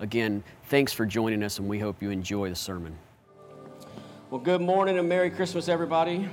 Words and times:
Again, 0.00 0.44
thanks 0.66 0.92
for 0.92 1.04
joining 1.04 1.42
us, 1.42 1.58
and 1.58 1.68
we 1.68 1.80
hope 1.80 2.00
you 2.00 2.10
enjoy 2.10 2.48
the 2.48 2.54
sermon. 2.54 2.96
Well, 4.30 4.40
good 4.40 4.60
morning 4.60 4.96
and 4.96 5.08
Merry 5.08 5.28
Christmas, 5.28 5.68
everybody. 5.68 6.28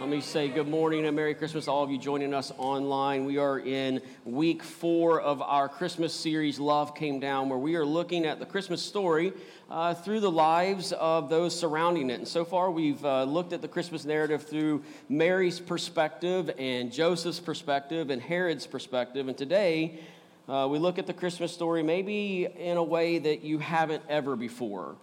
Let 0.00 0.08
me 0.08 0.20
say 0.20 0.48
good 0.48 0.66
morning 0.66 1.06
and 1.06 1.14
Merry 1.14 1.34
Christmas 1.34 1.66
to 1.66 1.70
all 1.70 1.84
of 1.84 1.92
you 1.92 1.98
joining 1.98 2.34
us 2.34 2.50
online. 2.58 3.24
We 3.24 3.38
are 3.38 3.60
in 3.60 4.00
week 4.24 4.64
four 4.64 5.20
of 5.20 5.40
our 5.42 5.68
Christmas 5.68 6.12
series, 6.12 6.58
Love 6.58 6.96
Came 6.96 7.20
Down, 7.20 7.48
where 7.48 7.58
we 7.58 7.76
are 7.76 7.86
looking 7.86 8.24
at 8.24 8.40
the 8.40 8.46
Christmas 8.46 8.82
story 8.82 9.32
uh, 9.70 9.94
through 9.94 10.18
the 10.18 10.30
lives 10.30 10.92
of 10.92 11.28
those 11.28 11.56
surrounding 11.56 12.10
it. 12.10 12.18
And 12.18 12.26
so 12.26 12.44
far, 12.44 12.68
we've 12.68 13.04
uh, 13.04 13.24
looked 13.24 13.52
at 13.52 13.62
the 13.62 13.68
Christmas 13.68 14.04
narrative 14.04 14.42
through 14.42 14.82
Mary's 15.08 15.60
perspective 15.60 16.50
and 16.58 16.92
Joseph's 16.92 17.40
perspective 17.40 18.10
and 18.10 18.20
Herod's 18.20 18.66
perspective. 18.66 19.28
And 19.28 19.38
today, 19.38 20.00
uh, 20.48 20.66
we 20.66 20.78
look 20.78 20.98
at 20.98 21.06
the 21.06 21.12
Christmas 21.12 21.52
story 21.52 21.82
maybe 21.82 22.46
in 22.46 22.78
a 22.78 22.82
way 22.82 23.18
that 23.18 23.42
you 23.42 23.58
haven't 23.58 24.02
ever 24.08 24.34
before. 24.34 24.96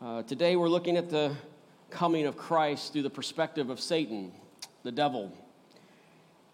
Uh, 0.00 0.22
today, 0.22 0.54
we're 0.54 0.68
looking 0.68 0.96
at 0.96 1.10
the 1.10 1.34
coming 1.90 2.26
of 2.26 2.36
Christ 2.36 2.92
through 2.92 3.02
the 3.02 3.10
perspective 3.10 3.68
of 3.68 3.80
Satan 3.80 4.32
the 4.84 4.92
devil. 4.92 5.32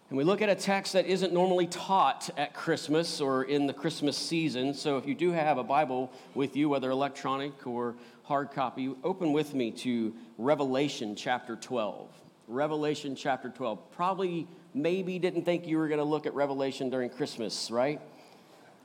And 0.09 0.17
we 0.17 0.23
look 0.23 0.41
at 0.41 0.49
a 0.49 0.55
text 0.55 0.93
that 0.93 1.05
isn't 1.05 1.33
normally 1.33 1.67
taught 1.67 2.29
at 2.37 2.53
Christmas 2.53 3.21
or 3.21 3.43
in 3.43 3.67
the 3.67 3.73
Christmas 3.73 4.17
season. 4.17 4.73
So 4.73 4.97
if 4.97 5.05
you 5.05 5.13
do 5.13 5.31
have 5.31 5.57
a 5.57 5.63
Bible 5.63 6.11
with 6.33 6.55
you, 6.55 6.69
whether 6.69 6.89
electronic 6.89 7.67
or 7.67 7.95
hard 8.23 8.51
copy, 8.51 8.93
open 9.03 9.33
with 9.33 9.53
me 9.53 9.71
to 9.71 10.13
Revelation 10.37 11.15
chapter 11.15 11.55
12. 11.55 12.09
Revelation 12.47 13.15
chapter 13.15 13.49
12. 13.49 13.91
Probably, 13.91 14.47
maybe 14.73 15.19
didn't 15.19 15.43
think 15.43 15.67
you 15.67 15.77
were 15.77 15.87
going 15.87 15.99
to 15.99 16.03
look 16.03 16.25
at 16.25 16.33
Revelation 16.33 16.89
during 16.89 17.11
Christmas, 17.11 17.69
right? 17.69 18.01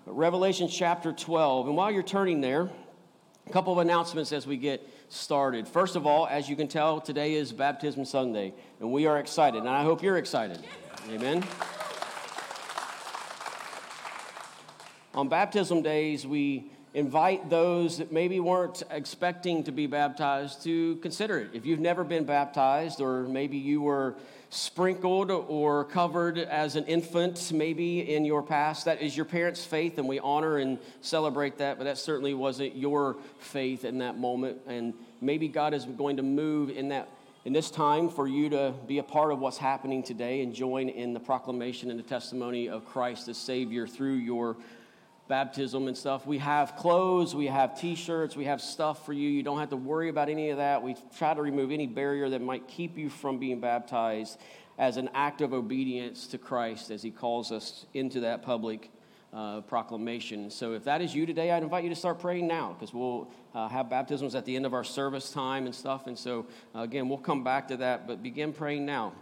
Revelation 0.06 0.69
chapter 0.69 1.12
12. 1.12 1.66
And 1.66 1.77
while 1.77 1.91
you're 1.91 2.02
turning 2.02 2.42
there, 2.42 2.69
a 3.47 3.50
couple 3.52 3.72
of 3.72 3.78
announcements 3.78 4.33
as 4.33 4.47
we 4.47 4.58
get 4.58 4.86
started. 5.08 5.66
First 5.66 5.97
of 5.97 6.06
all, 6.06 6.27
as 6.27 6.47
you 6.47 6.56
can 6.56 6.69
tell, 6.69 7.00
today 7.00 7.34
is 7.34 7.52
Baptism 7.52 8.05
Sunday, 8.05 8.52
and 8.80 8.92
we 8.92 9.06
are 9.06 9.19
excited, 9.19 9.60
and 9.60 9.69
I 9.69 9.82
hope 9.82 10.02
you're 10.02 10.19
excited. 10.19 10.58
Amen. 11.10 11.42
On 15.14 15.28
baptism 15.28 15.80
days, 15.80 16.27
we 16.27 16.70
invite 16.92 17.48
those 17.48 17.97
that 17.97 18.12
maybe 18.12 18.41
weren't 18.41 18.82
expecting 18.91 19.64
to 19.64 19.72
be 19.72 19.86
baptized 19.86 20.62
to 20.64 20.97
consider 20.97 21.38
it. 21.38 21.50
If 21.55 21.64
you've 21.64 21.80
never 21.80 22.05
been 22.05 22.25
baptized, 22.25 23.00
or 23.00 23.22
maybe 23.22 23.56
you 23.56 23.80
were 23.80 24.16
sprinkled 24.50 25.31
or 25.31 25.84
covered 25.84 26.39
as 26.39 26.77
an 26.77 26.84
infant, 26.84 27.53
maybe 27.53 28.14
in 28.14 28.25
your 28.25 28.42
past. 28.42 28.84
That 28.84 29.03
is 29.03 29.17
your 29.17 29.27
parents' 29.27 29.64
faith, 29.64 29.98
and 29.98 30.09
we 30.09 30.19
honor 30.19 30.59
and 30.59 30.78
celebrate 31.00 31.59
that, 31.59 31.78
but 31.78 31.84
that 31.84 31.98
certainly 31.98 32.34
wasn't 32.34 32.77
your 32.77 33.17
faith 33.39 33.84
in 33.84 33.98
that 33.98 34.19
moment. 34.19 34.59
And 34.67 34.95
maybe 35.20 35.48
God 35.48 35.75
is 35.75 35.84
going 35.84 36.17
to 36.19 36.22
move 36.22 36.70
in 36.70 36.89
that. 36.89 37.09
In 37.45 37.53
this 37.53 37.70
time, 37.70 38.09
for 38.09 38.27
you 38.27 38.48
to 38.48 38.72
be 38.87 38.98
a 38.98 39.03
part 39.03 39.31
of 39.31 39.39
what's 39.39 39.59
happening 39.59 40.03
today 40.03 40.41
and 40.41 40.55
join 40.55 40.89
in 40.89 41.12
the 41.12 41.20
proclamation 41.20 41.91
and 41.91 41.98
the 41.98 42.05
testimony 42.05 42.71
of 42.71 42.87
Christ 42.87 43.28
as 43.28 43.37
Savior 43.37 43.87
through 43.87 44.15
your 44.15 44.56
baptism 45.29 45.89
and 45.89 45.97
stuff. 45.97 46.27
We 46.27 46.39
have 46.39 46.77
clothes, 46.77 47.35
we 47.35 47.47
have 47.47 47.79
t 47.79 47.95
shirts, 47.95 48.37
we 48.37 48.45
have 48.45 48.61
stuff 48.61 49.07
for 49.07 49.12
you. 49.12 49.29
You 49.29 49.43
don't 49.43 49.59
have 49.59 49.71
to 49.71 49.77
worry 49.77 50.09
about 50.09 50.29
any 50.29 50.51
of 50.51 50.59
that. 50.59 50.83
We 50.83 50.97
try 51.17 51.35
to 51.35 51.43
remove 51.43 51.71
any 51.71 51.87
barrier 51.87 52.29
that 52.31 52.43
might 52.43 52.69
keep 52.69 52.99
you 52.99 53.09
from 53.09 53.39
being 53.39 53.61
baptized 53.61 54.39
as 54.79 54.97
an 54.97 55.09
act 55.15 55.41
of 55.41 55.53
obedience 55.53 56.27
to 56.29 56.39
Christ 56.39 56.91
as 56.91 57.03
He 57.03 57.11
calls 57.11 57.53
us 57.53 57.87
into 57.95 58.21
that 58.21 58.43
public. 58.43 58.91
Uh, 59.33 59.61
proclamation. 59.62 60.49
So, 60.49 60.75
if 60.75 60.85
that 60.85 61.01
is 61.01 61.12
you 61.12 61.27
today, 61.27 61.51
I'd 61.51 61.65
invite 61.65 61.83
you 61.83 61.91
to 61.91 61.97
start 61.97 62.21
praying 62.21 62.47
now 62.47 62.77
because 62.79 62.95
we'll 62.95 63.29
uh, 63.53 63.67
have 63.67 63.91
baptisms 63.91 64.37
at 64.37 64.45
the 64.45 64.55
end 64.55 64.65
of 64.65 64.73
our 64.73 64.85
service 64.85 65.33
time 65.33 65.67
and 65.67 65.75
stuff. 65.75 66.06
And 66.06 66.17
so, 66.17 66.47
uh, 66.73 66.83
again, 66.83 67.09
we'll 67.09 67.19
come 67.19 67.43
back 67.43 67.67
to 67.67 67.77
that, 67.79 68.06
but 68.06 68.23
begin 68.23 68.53
praying 68.53 68.87
now. 68.87 69.12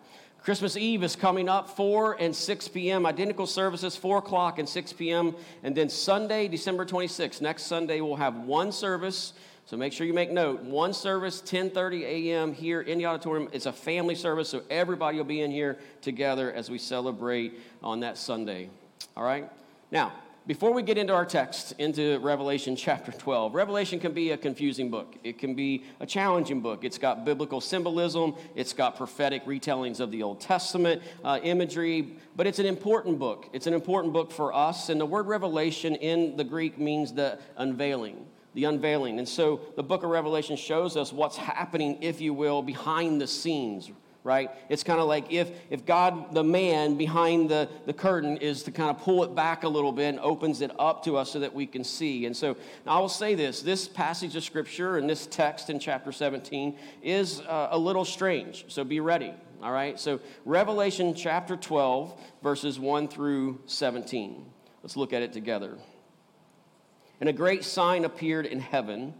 Christmas 0.42 0.76
Eve 0.76 1.04
is 1.04 1.14
coming 1.14 1.48
up, 1.48 1.68
4 1.76 2.16
and 2.18 2.34
6 2.34 2.68
p.m. 2.68 3.06
Identical 3.06 3.46
services, 3.46 3.94
4 3.94 4.18
o'clock 4.18 4.58
and 4.58 4.68
6 4.68 4.92
p.m. 4.94 5.36
And 5.62 5.72
then 5.76 5.88
Sunday, 5.88 6.48
December 6.48 6.84
26th, 6.84 7.40
next 7.40 7.64
Sunday, 7.64 8.00
we'll 8.00 8.16
have 8.16 8.36
one 8.38 8.72
service. 8.72 9.34
So 9.66 9.76
make 9.76 9.92
sure 9.92 10.04
you 10.04 10.12
make 10.12 10.32
note. 10.32 10.60
One 10.62 10.92
service, 10.92 11.40
10:30 11.42 12.02
a.m. 12.02 12.52
here 12.52 12.80
in 12.80 12.98
the 12.98 13.06
auditorium. 13.06 13.48
It's 13.52 13.66
a 13.66 13.72
family 13.72 14.16
service, 14.16 14.48
so 14.48 14.62
everybody 14.68 15.18
will 15.18 15.24
be 15.24 15.42
in 15.42 15.52
here 15.52 15.78
together 16.00 16.52
as 16.52 16.68
we 16.68 16.78
celebrate 16.78 17.60
on 17.80 18.00
that 18.00 18.18
Sunday. 18.18 18.68
All 19.16 19.22
right? 19.22 19.48
Now, 19.92 20.12
before 20.44 20.72
we 20.72 20.82
get 20.82 20.98
into 20.98 21.14
our 21.14 21.24
text, 21.24 21.72
into 21.78 22.18
Revelation 22.18 22.74
chapter 22.74 23.12
12, 23.12 23.54
Revelation 23.54 24.00
can 24.00 24.12
be 24.12 24.32
a 24.32 24.36
confusing 24.36 24.90
book. 24.90 25.14
It 25.22 25.38
can 25.38 25.54
be 25.54 25.84
a 26.00 26.06
challenging 26.06 26.60
book. 26.60 26.82
It's 26.82 26.98
got 26.98 27.24
biblical 27.24 27.60
symbolism, 27.60 28.34
it's 28.56 28.72
got 28.72 28.96
prophetic 28.96 29.44
retellings 29.44 30.00
of 30.00 30.10
the 30.10 30.24
Old 30.24 30.40
Testament 30.40 31.00
uh, 31.22 31.38
imagery, 31.44 32.16
but 32.34 32.48
it's 32.48 32.58
an 32.58 32.66
important 32.66 33.20
book. 33.20 33.48
It's 33.52 33.68
an 33.68 33.74
important 33.74 34.12
book 34.12 34.32
for 34.32 34.52
us. 34.52 34.88
And 34.88 35.00
the 35.00 35.06
word 35.06 35.28
revelation 35.28 35.94
in 35.94 36.36
the 36.36 36.44
Greek 36.44 36.78
means 36.78 37.12
the 37.12 37.38
unveiling 37.56 38.26
the 38.54 38.64
unveiling. 38.64 39.18
And 39.18 39.26
so 39.26 39.62
the 39.76 39.82
book 39.82 40.02
of 40.02 40.10
Revelation 40.10 40.56
shows 40.56 40.94
us 40.94 41.10
what's 41.10 41.38
happening, 41.38 42.02
if 42.02 42.20
you 42.20 42.34
will, 42.34 42.60
behind 42.60 43.18
the 43.18 43.26
scenes, 43.26 43.90
right? 44.24 44.50
It's 44.68 44.84
kind 44.84 45.00
of 45.00 45.08
like 45.08 45.32
if, 45.32 45.50
if 45.68 45.84
God, 45.84 46.34
the 46.34 46.44
man 46.44 46.96
behind 46.96 47.50
the, 47.50 47.68
the 47.86 47.92
curtain, 47.92 48.36
is 48.36 48.62
to 48.64 48.70
kind 48.70 48.90
of 48.90 48.98
pull 48.98 49.24
it 49.24 49.34
back 49.34 49.64
a 49.64 49.68
little 49.68 49.92
bit 49.92 50.10
and 50.10 50.20
opens 50.20 50.60
it 50.60 50.70
up 50.78 51.04
to 51.04 51.16
us 51.16 51.30
so 51.30 51.40
that 51.40 51.52
we 51.52 51.66
can 51.66 51.82
see. 51.82 52.26
And 52.26 52.36
so 52.36 52.56
I 52.86 52.98
will 53.00 53.08
say 53.08 53.34
this 53.34 53.62
this 53.62 53.88
passage 53.88 54.36
of 54.36 54.44
scripture 54.44 54.96
and 54.96 55.10
this 55.10 55.26
text 55.26 55.70
in 55.70 55.78
chapter 55.78 56.12
17 56.12 56.78
is 57.02 57.40
uh, 57.40 57.68
a 57.72 57.78
little 57.78 58.04
strange. 58.04 58.64
So 58.68 58.84
be 58.84 59.00
ready, 59.00 59.34
all 59.62 59.72
right? 59.72 59.98
So 59.98 60.20
Revelation 60.44 61.14
chapter 61.14 61.56
12, 61.56 62.20
verses 62.42 62.78
1 62.78 63.08
through 63.08 63.60
17. 63.66 64.46
Let's 64.82 64.96
look 64.96 65.12
at 65.12 65.22
it 65.22 65.32
together. 65.32 65.78
And 67.20 67.28
a 67.28 67.32
great 67.32 67.64
sign 67.64 68.04
appeared 68.04 68.46
in 68.46 68.60
heaven 68.60 69.14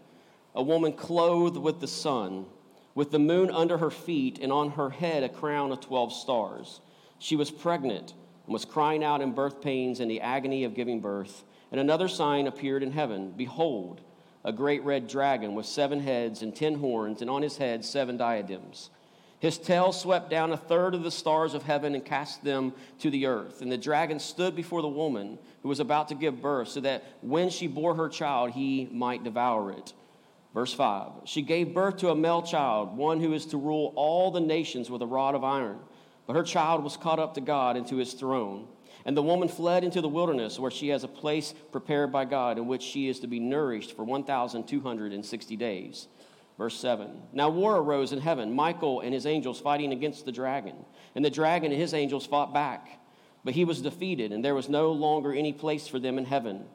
a 0.54 0.62
woman 0.62 0.92
clothed 0.92 1.56
with 1.56 1.80
the 1.80 1.88
sun 1.88 2.46
with 2.94 3.10
the 3.10 3.18
moon 3.18 3.50
under 3.50 3.78
her 3.78 3.90
feet, 3.90 4.38
and 4.40 4.52
on 4.52 4.70
her 4.70 4.90
head 4.90 5.22
a 5.22 5.28
crown 5.28 5.72
of 5.72 5.80
12 5.80 6.12
stars. 6.12 6.80
She 7.18 7.36
was 7.36 7.50
pregnant 7.50 8.14
and 8.46 8.52
was 8.52 8.64
crying 8.64 9.04
out 9.04 9.20
in 9.20 9.32
birth 9.32 9.62
pains 9.62 10.00
and 10.00 10.10
the 10.10 10.20
agony 10.20 10.64
of 10.64 10.74
giving 10.74 11.00
birth. 11.00 11.44
And 11.70 11.80
another 11.80 12.08
sign 12.08 12.46
appeared 12.46 12.82
in 12.82 12.92
heaven 12.92 13.32
Behold, 13.36 14.00
a 14.44 14.52
great 14.52 14.82
red 14.82 15.08
dragon 15.08 15.54
with 15.54 15.66
seven 15.66 16.00
heads 16.00 16.42
and 16.42 16.54
ten 16.54 16.74
horns, 16.74 17.20
and 17.20 17.30
on 17.30 17.42
his 17.42 17.56
head 17.56 17.84
seven 17.84 18.16
diadems. 18.16 18.90
His 19.38 19.58
tail 19.58 19.90
swept 19.92 20.30
down 20.30 20.52
a 20.52 20.56
third 20.56 20.94
of 20.94 21.02
the 21.02 21.10
stars 21.10 21.54
of 21.54 21.64
heaven 21.64 21.96
and 21.96 22.04
cast 22.04 22.44
them 22.44 22.72
to 23.00 23.10
the 23.10 23.26
earth. 23.26 23.60
And 23.60 23.72
the 23.72 23.76
dragon 23.76 24.20
stood 24.20 24.54
before 24.54 24.82
the 24.82 24.88
woman 24.88 25.36
who 25.62 25.68
was 25.68 25.80
about 25.80 26.08
to 26.08 26.14
give 26.14 26.40
birth, 26.40 26.68
so 26.68 26.80
that 26.80 27.02
when 27.22 27.50
she 27.50 27.66
bore 27.66 27.96
her 27.96 28.08
child, 28.08 28.52
he 28.52 28.88
might 28.92 29.24
devour 29.24 29.72
it. 29.72 29.94
Verse 30.54 30.72
5 30.72 31.12
She 31.24 31.42
gave 31.42 31.74
birth 31.74 31.98
to 31.98 32.10
a 32.10 32.14
male 32.14 32.42
child, 32.42 32.96
one 32.96 33.20
who 33.20 33.32
is 33.32 33.46
to 33.46 33.56
rule 33.56 33.92
all 33.96 34.30
the 34.30 34.40
nations 34.40 34.90
with 34.90 35.02
a 35.02 35.06
rod 35.06 35.34
of 35.34 35.44
iron. 35.44 35.78
But 36.26 36.36
her 36.36 36.42
child 36.42 36.84
was 36.84 36.96
caught 36.96 37.18
up 37.18 37.34
to 37.34 37.40
God 37.40 37.76
and 37.76 37.86
to 37.88 37.96
his 37.96 38.12
throne. 38.12 38.68
And 39.04 39.16
the 39.16 39.22
woman 39.22 39.48
fled 39.48 39.82
into 39.82 40.00
the 40.00 40.08
wilderness, 40.08 40.60
where 40.60 40.70
she 40.70 40.88
has 40.88 41.02
a 41.02 41.08
place 41.08 41.54
prepared 41.72 42.12
by 42.12 42.24
God, 42.24 42.58
in 42.58 42.68
which 42.68 42.82
she 42.82 43.08
is 43.08 43.18
to 43.20 43.26
be 43.26 43.40
nourished 43.40 43.96
for 43.96 44.04
1,260 44.04 45.56
days. 45.56 46.06
Verse 46.58 46.78
7 46.78 47.10
Now 47.32 47.48
war 47.48 47.76
arose 47.76 48.12
in 48.12 48.20
heaven, 48.20 48.54
Michael 48.54 49.00
and 49.00 49.12
his 49.12 49.26
angels 49.26 49.60
fighting 49.60 49.92
against 49.92 50.24
the 50.24 50.32
dragon. 50.32 50.76
And 51.14 51.24
the 51.24 51.30
dragon 51.30 51.72
and 51.72 51.80
his 51.80 51.94
angels 51.94 52.26
fought 52.26 52.54
back. 52.54 53.00
But 53.44 53.54
he 53.54 53.64
was 53.64 53.82
defeated, 53.82 54.30
and 54.30 54.44
there 54.44 54.54
was 54.54 54.68
no 54.68 54.92
longer 54.92 55.32
any 55.32 55.52
place 55.52 55.88
for 55.88 55.98
them 55.98 56.16
in 56.16 56.24
heaven. 56.24 56.66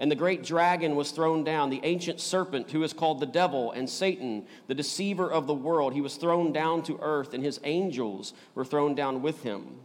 And 0.00 0.10
the 0.10 0.16
great 0.16 0.42
dragon 0.42 0.96
was 0.96 1.10
thrown 1.10 1.44
down, 1.44 1.68
the 1.68 1.82
ancient 1.84 2.20
serpent 2.20 2.70
who 2.70 2.82
is 2.82 2.94
called 2.94 3.20
the 3.20 3.26
devil 3.26 3.70
and 3.72 3.88
Satan, 3.88 4.46
the 4.66 4.74
deceiver 4.74 5.30
of 5.30 5.46
the 5.46 5.54
world. 5.54 5.92
He 5.92 6.00
was 6.00 6.16
thrown 6.16 6.52
down 6.52 6.82
to 6.84 6.98
earth, 7.02 7.34
and 7.34 7.44
his 7.44 7.60
angels 7.64 8.32
were 8.54 8.64
thrown 8.64 8.94
down 8.94 9.20
with 9.20 9.42
him. 9.42 9.80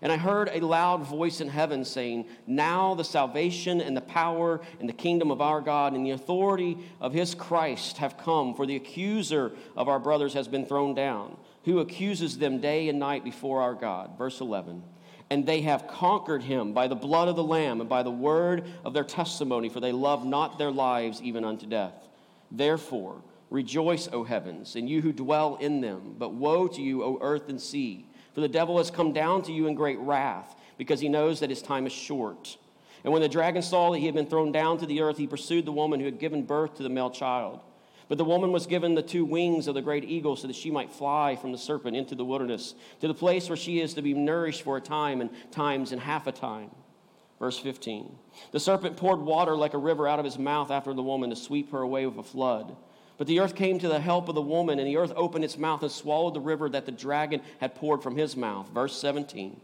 And 0.00 0.10
I 0.10 0.16
heard 0.16 0.48
a 0.50 0.64
loud 0.64 1.02
voice 1.02 1.42
in 1.42 1.48
heaven 1.48 1.84
saying, 1.84 2.24
Now 2.46 2.94
the 2.94 3.04
salvation 3.04 3.82
and 3.82 3.94
the 3.94 4.00
power 4.00 4.62
and 4.80 4.88
the 4.88 4.94
kingdom 4.94 5.30
of 5.30 5.42
our 5.42 5.60
God 5.60 5.92
and 5.92 6.06
the 6.06 6.12
authority 6.12 6.78
of 6.98 7.12
his 7.12 7.34
Christ 7.34 7.98
have 7.98 8.16
come, 8.16 8.54
for 8.54 8.64
the 8.64 8.76
accuser 8.76 9.52
of 9.76 9.88
our 9.88 9.98
brothers 9.98 10.32
has 10.32 10.48
been 10.48 10.64
thrown 10.64 10.94
down, 10.94 11.36
who 11.66 11.80
accuses 11.80 12.38
them 12.38 12.62
day 12.62 12.88
and 12.88 12.98
night 12.98 13.24
before 13.24 13.60
our 13.60 13.74
God. 13.74 14.16
Verse 14.16 14.40
11. 14.40 14.82
And 15.30 15.46
they 15.46 15.60
have 15.62 15.86
conquered 15.86 16.42
him 16.42 16.72
by 16.72 16.88
the 16.88 16.96
blood 16.96 17.28
of 17.28 17.36
the 17.36 17.44
Lamb 17.44 17.80
and 17.80 17.88
by 17.88 18.02
the 18.02 18.10
word 18.10 18.64
of 18.84 18.92
their 18.92 19.04
testimony, 19.04 19.68
for 19.68 19.78
they 19.78 19.92
love 19.92 20.26
not 20.26 20.58
their 20.58 20.72
lives 20.72 21.22
even 21.22 21.44
unto 21.44 21.66
death. 21.66 21.94
Therefore, 22.50 23.22
rejoice, 23.48 24.08
O 24.12 24.24
heavens, 24.24 24.74
and 24.74 24.88
you 24.88 25.00
who 25.02 25.12
dwell 25.12 25.56
in 25.56 25.80
them. 25.80 26.16
But 26.18 26.34
woe 26.34 26.66
to 26.66 26.82
you, 26.82 27.04
O 27.04 27.18
earth 27.20 27.48
and 27.48 27.60
sea 27.60 28.06
for 28.34 28.40
the 28.40 28.48
devil 28.48 28.78
has 28.78 28.90
come 28.90 29.12
down 29.12 29.42
to 29.42 29.52
you 29.52 29.66
in 29.66 29.74
great 29.74 29.98
wrath, 29.98 30.56
because 30.78 31.00
he 31.00 31.08
knows 31.08 31.40
that 31.40 31.50
his 31.50 31.62
time 31.62 31.86
is 31.86 31.92
short. 31.92 32.56
And 33.04 33.12
when 33.12 33.22
the 33.22 33.28
dragon 33.28 33.62
saw 33.62 33.90
that 33.90 33.98
he 33.98 34.06
had 34.06 34.14
been 34.14 34.26
thrown 34.26 34.52
down 34.52 34.78
to 34.78 34.86
the 34.86 35.00
earth, 35.00 35.16
he 35.16 35.26
pursued 35.26 35.64
the 35.64 35.72
woman 35.72 36.00
who 36.00 36.06
had 36.06 36.18
given 36.18 36.44
birth 36.44 36.76
to 36.76 36.82
the 36.82 36.88
male 36.88 37.10
child. 37.10 37.60
But 38.10 38.18
the 38.18 38.24
woman 38.24 38.50
was 38.50 38.66
given 38.66 38.96
the 38.96 39.02
two 39.02 39.24
wings 39.24 39.68
of 39.68 39.76
the 39.76 39.82
great 39.82 40.02
eagle 40.02 40.34
so 40.34 40.48
that 40.48 40.56
she 40.56 40.72
might 40.72 40.90
fly 40.90 41.36
from 41.36 41.52
the 41.52 41.58
serpent 41.58 41.96
into 41.96 42.16
the 42.16 42.24
wilderness, 42.24 42.74
to 43.00 43.06
the 43.06 43.14
place 43.14 43.48
where 43.48 43.56
she 43.56 43.80
is 43.80 43.94
to 43.94 44.02
be 44.02 44.14
nourished 44.14 44.62
for 44.62 44.76
a 44.76 44.80
time 44.80 45.20
and 45.20 45.30
times 45.52 45.92
and 45.92 46.00
half 46.00 46.26
a 46.26 46.32
time. 46.32 46.72
Verse 47.38 47.56
15 47.56 48.12
The 48.50 48.58
serpent 48.58 48.96
poured 48.96 49.20
water 49.20 49.56
like 49.56 49.74
a 49.74 49.78
river 49.78 50.08
out 50.08 50.18
of 50.18 50.24
his 50.24 50.40
mouth 50.40 50.72
after 50.72 50.92
the 50.92 51.04
woman 51.04 51.30
to 51.30 51.36
sweep 51.36 51.70
her 51.70 51.82
away 51.82 52.04
with 52.04 52.18
a 52.18 52.24
flood. 52.24 52.74
But 53.16 53.28
the 53.28 53.38
earth 53.38 53.54
came 53.54 53.78
to 53.78 53.86
the 53.86 54.00
help 54.00 54.28
of 54.28 54.34
the 54.34 54.42
woman, 54.42 54.80
and 54.80 54.88
the 54.88 54.96
earth 54.96 55.12
opened 55.14 55.44
its 55.44 55.56
mouth 55.56 55.84
and 55.84 55.92
swallowed 55.92 56.34
the 56.34 56.40
river 56.40 56.68
that 56.68 56.86
the 56.86 56.92
dragon 56.92 57.42
had 57.60 57.76
poured 57.76 58.02
from 58.02 58.16
his 58.16 58.36
mouth. 58.36 58.68
Verse 58.70 58.96
17. 58.96 59.60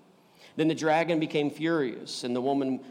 Then 0.54 0.68
the 0.68 0.74
dragon 0.74 1.18
became 1.18 1.50
furious, 1.50 2.22
and 2.22 2.36
the 2.36 2.40
woman 2.40 2.84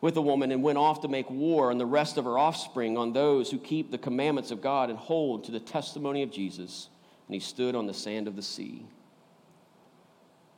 with 0.00 0.14
the 0.14 0.22
woman, 0.22 0.50
and 0.50 0.62
went 0.62 0.78
off 0.78 1.02
to 1.02 1.08
make 1.08 1.28
war 1.30 1.70
on 1.70 1.78
the 1.78 1.86
rest 1.86 2.16
of 2.16 2.24
her 2.24 2.38
offspring, 2.38 2.96
on 2.96 3.12
those 3.12 3.50
who 3.50 3.58
keep 3.58 3.90
the 3.90 3.98
commandments 3.98 4.50
of 4.50 4.62
God 4.62 4.88
and 4.88 4.98
hold 4.98 5.44
to 5.44 5.52
the 5.52 5.60
testimony 5.60 6.22
of 6.22 6.30
Jesus. 6.30 6.88
And 7.28 7.34
he 7.34 7.40
stood 7.40 7.74
on 7.74 7.86
the 7.86 7.94
sand 7.94 8.26
of 8.26 8.34
the 8.34 8.42
sea. 8.42 8.86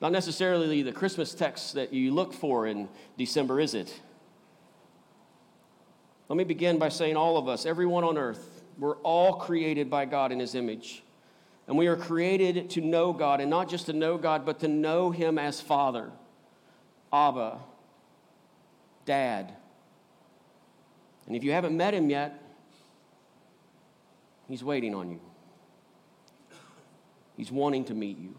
Not 0.00 0.12
necessarily 0.12 0.82
the 0.82 0.92
Christmas 0.92 1.34
text 1.34 1.74
that 1.74 1.92
you 1.92 2.12
look 2.12 2.32
for 2.32 2.66
in 2.66 2.88
December, 3.16 3.60
is 3.60 3.74
it? 3.74 4.00
Let 6.28 6.36
me 6.36 6.44
begin 6.44 6.78
by 6.78 6.88
saying 6.88 7.16
all 7.16 7.36
of 7.36 7.48
us, 7.48 7.66
everyone 7.66 8.04
on 8.04 8.16
earth, 8.16 8.62
we're 8.78 8.96
all 8.98 9.34
created 9.34 9.90
by 9.90 10.06
God 10.06 10.32
in 10.32 10.40
His 10.40 10.54
image. 10.54 11.02
And 11.68 11.76
we 11.76 11.86
are 11.86 11.96
created 11.96 12.70
to 12.70 12.80
know 12.80 13.12
God, 13.12 13.40
and 13.40 13.50
not 13.50 13.68
just 13.68 13.86
to 13.86 13.92
know 13.92 14.18
God, 14.18 14.44
but 14.44 14.60
to 14.60 14.68
know 14.68 15.10
Him 15.10 15.38
as 15.38 15.60
Father, 15.60 16.10
Abba, 17.12 17.58
Dad. 19.04 19.52
And 21.26 21.36
if 21.36 21.44
you 21.44 21.52
haven't 21.52 21.76
met 21.76 21.94
Him 21.94 22.10
yet, 22.10 22.40
He's 24.48 24.62
waiting 24.62 24.94
on 24.94 25.10
you. 25.10 25.20
He's 27.36 27.50
wanting 27.50 27.84
to 27.86 27.94
meet 27.94 28.18
you, 28.18 28.36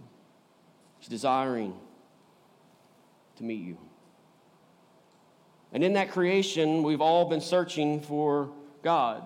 He's 0.99 1.09
desiring 1.09 1.73
to 3.37 3.43
meet 3.43 3.61
you. 3.61 3.77
And 5.71 5.83
in 5.83 5.93
that 5.93 6.11
creation, 6.11 6.83
we've 6.83 7.01
all 7.01 7.25
been 7.25 7.41
searching 7.41 7.99
for 8.01 8.51
God. 8.83 9.23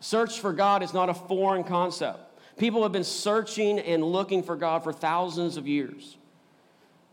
Search 0.00 0.40
for 0.40 0.52
God 0.52 0.82
is 0.82 0.92
not 0.92 1.08
a 1.08 1.14
foreign 1.14 1.62
concept. 1.62 2.18
People 2.58 2.82
have 2.82 2.92
been 2.92 3.04
searching 3.04 3.78
and 3.78 4.02
looking 4.02 4.42
for 4.42 4.56
God 4.56 4.82
for 4.82 4.92
thousands 4.92 5.56
of 5.56 5.68
years. 5.68 6.16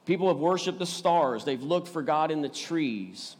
People 0.06 0.28
have 0.28 0.38
worshiped 0.38 0.80
the 0.80 0.86
stars, 0.86 1.46
they've 1.46 1.62
looked 1.62 1.88
for 1.88 2.02
God 2.02 2.32
in 2.32 2.42
the 2.42 2.50
trees, 2.50 3.36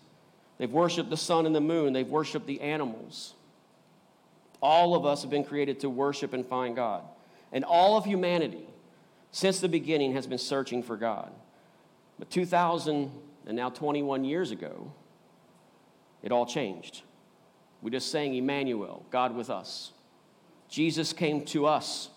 they've 0.64 0.72
worshiped 0.72 1.10
the 1.10 1.18
sun 1.18 1.46
and 1.46 1.54
the 1.54 1.60
moon, 1.60 1.92
they've 1.92 2.08
worshiped 2.08 2.48
the 2.48 2.62
animals. 2.62 3.34
All 4.62 4.96
of 4.96 5.06
us 5.06 5.22
have 5.22 5.30
been 5.30 5.44
created 5.44 5.82
to 5.82 5.90
worship 5.90 6.32
and 6.32 6.46
find 6.46 6.74
God. 6.74 7.04
And 7.52 7.66
all 7.66 7.98
of 7.98 8.06
humanity, 8.06 8.66
since 9.30 9.60
the 9.60 9.68
beginning, 9.68 10.14
has 10.14 10.26
been 10.26 10.38
searching 10.38 10.82
for 10.82 10.96
God. 10.96 11.34
But 12.18 12.30
2,000 12.30 13.12
and 13.46 13.58
now 13.58 13.72
21 13.72 14.24
years 14.24 14.52
ago, 14.52 14.94
it 16.22 16.32
all 16.32 16.46
changed. 16.46 17.02
We 17.82 17.92
just 17.92 18.10
sang 18.10 18.34
Emmanuel, 18.34 19.06
God 19.10 19.36
with 19.36 19.50
us. 19.50 19.92
Jesus 20.70 21.12
came 21.12 21.44
to 21.48 21.66
us. 21.66 22.10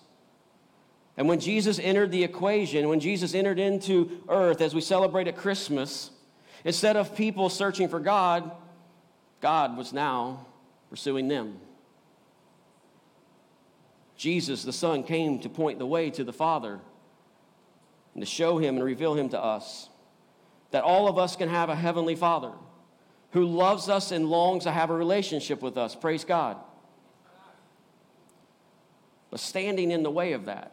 And 1.16 1.26
when 1.26 1.40
Jesus 1.40 1.80
entered 1.80 2.12
the 2.12 2.22
equation, 2.22 2.88
when 2.88 3.00
Jesus 3.00 3.34
entered 3.34 3.58
into 3.58 4.22
earth 4.28 4.60
as 4.60 4.72
we 4.72 4.80
celebrate 4.80 5.26
at 5.26 5.36
Christmas, 5.36 6.12
instead 6.66 6.96
of 6.96 7.14
people 7.14 7.48
searching 7.48 7.88
for 7.88 8.00
God, 8.00 8.50
God 9.40 9.76
was 9.76 9.92
now 9.92 10.46
pursuing 10.90 11.28
them. 11.28 11.60
Jesus, 14.16 14.64
the 14.64 14.72
Son, 14.72 15.04
came 15.04 15.38
to 15.40 15.48
point 15.48 15.78
the 15.78 15.86
way 15.86 16.10
to 16.10 16.24
the 16.24 16.32
Father 16.32 16.80
and 18.14 18.22
to 18.22 18.26
show 18.26 18.58
him 18.58 18.76
and 18.76 18.84
reveal 18.84 19.14
him 19.14 19.28
to 19.28 19.40
us. 19.40 19.88
That 20.72 20.82
all 20.82 21.06
of 21.06 21.18
us 21.18 21.36
can 21.36 21.48
have 21.48 21.68
a 21.68 21.76
heavenly 21.76 22.16
Father 22.16 22.52
who 23.30 23.44
loves 23.44 23.88
us 23.88 24.10
and 24.10 24.28
longs 24.28 24.64
to 24.64 24.72
have 24.72 24.90
a 24.90 24.94
relationship 24.94 25.62
with 25.62 25.76
us. 25.76 25.94
Praise 25.94 26.24
God. 26.24 26.56
But 29.30 29.38
standing 29.38 29.92
in 29.92 30.02
the 30.02 30.10
way 30.10 30.32
of 30.32 30.46
that, 30.46 30.72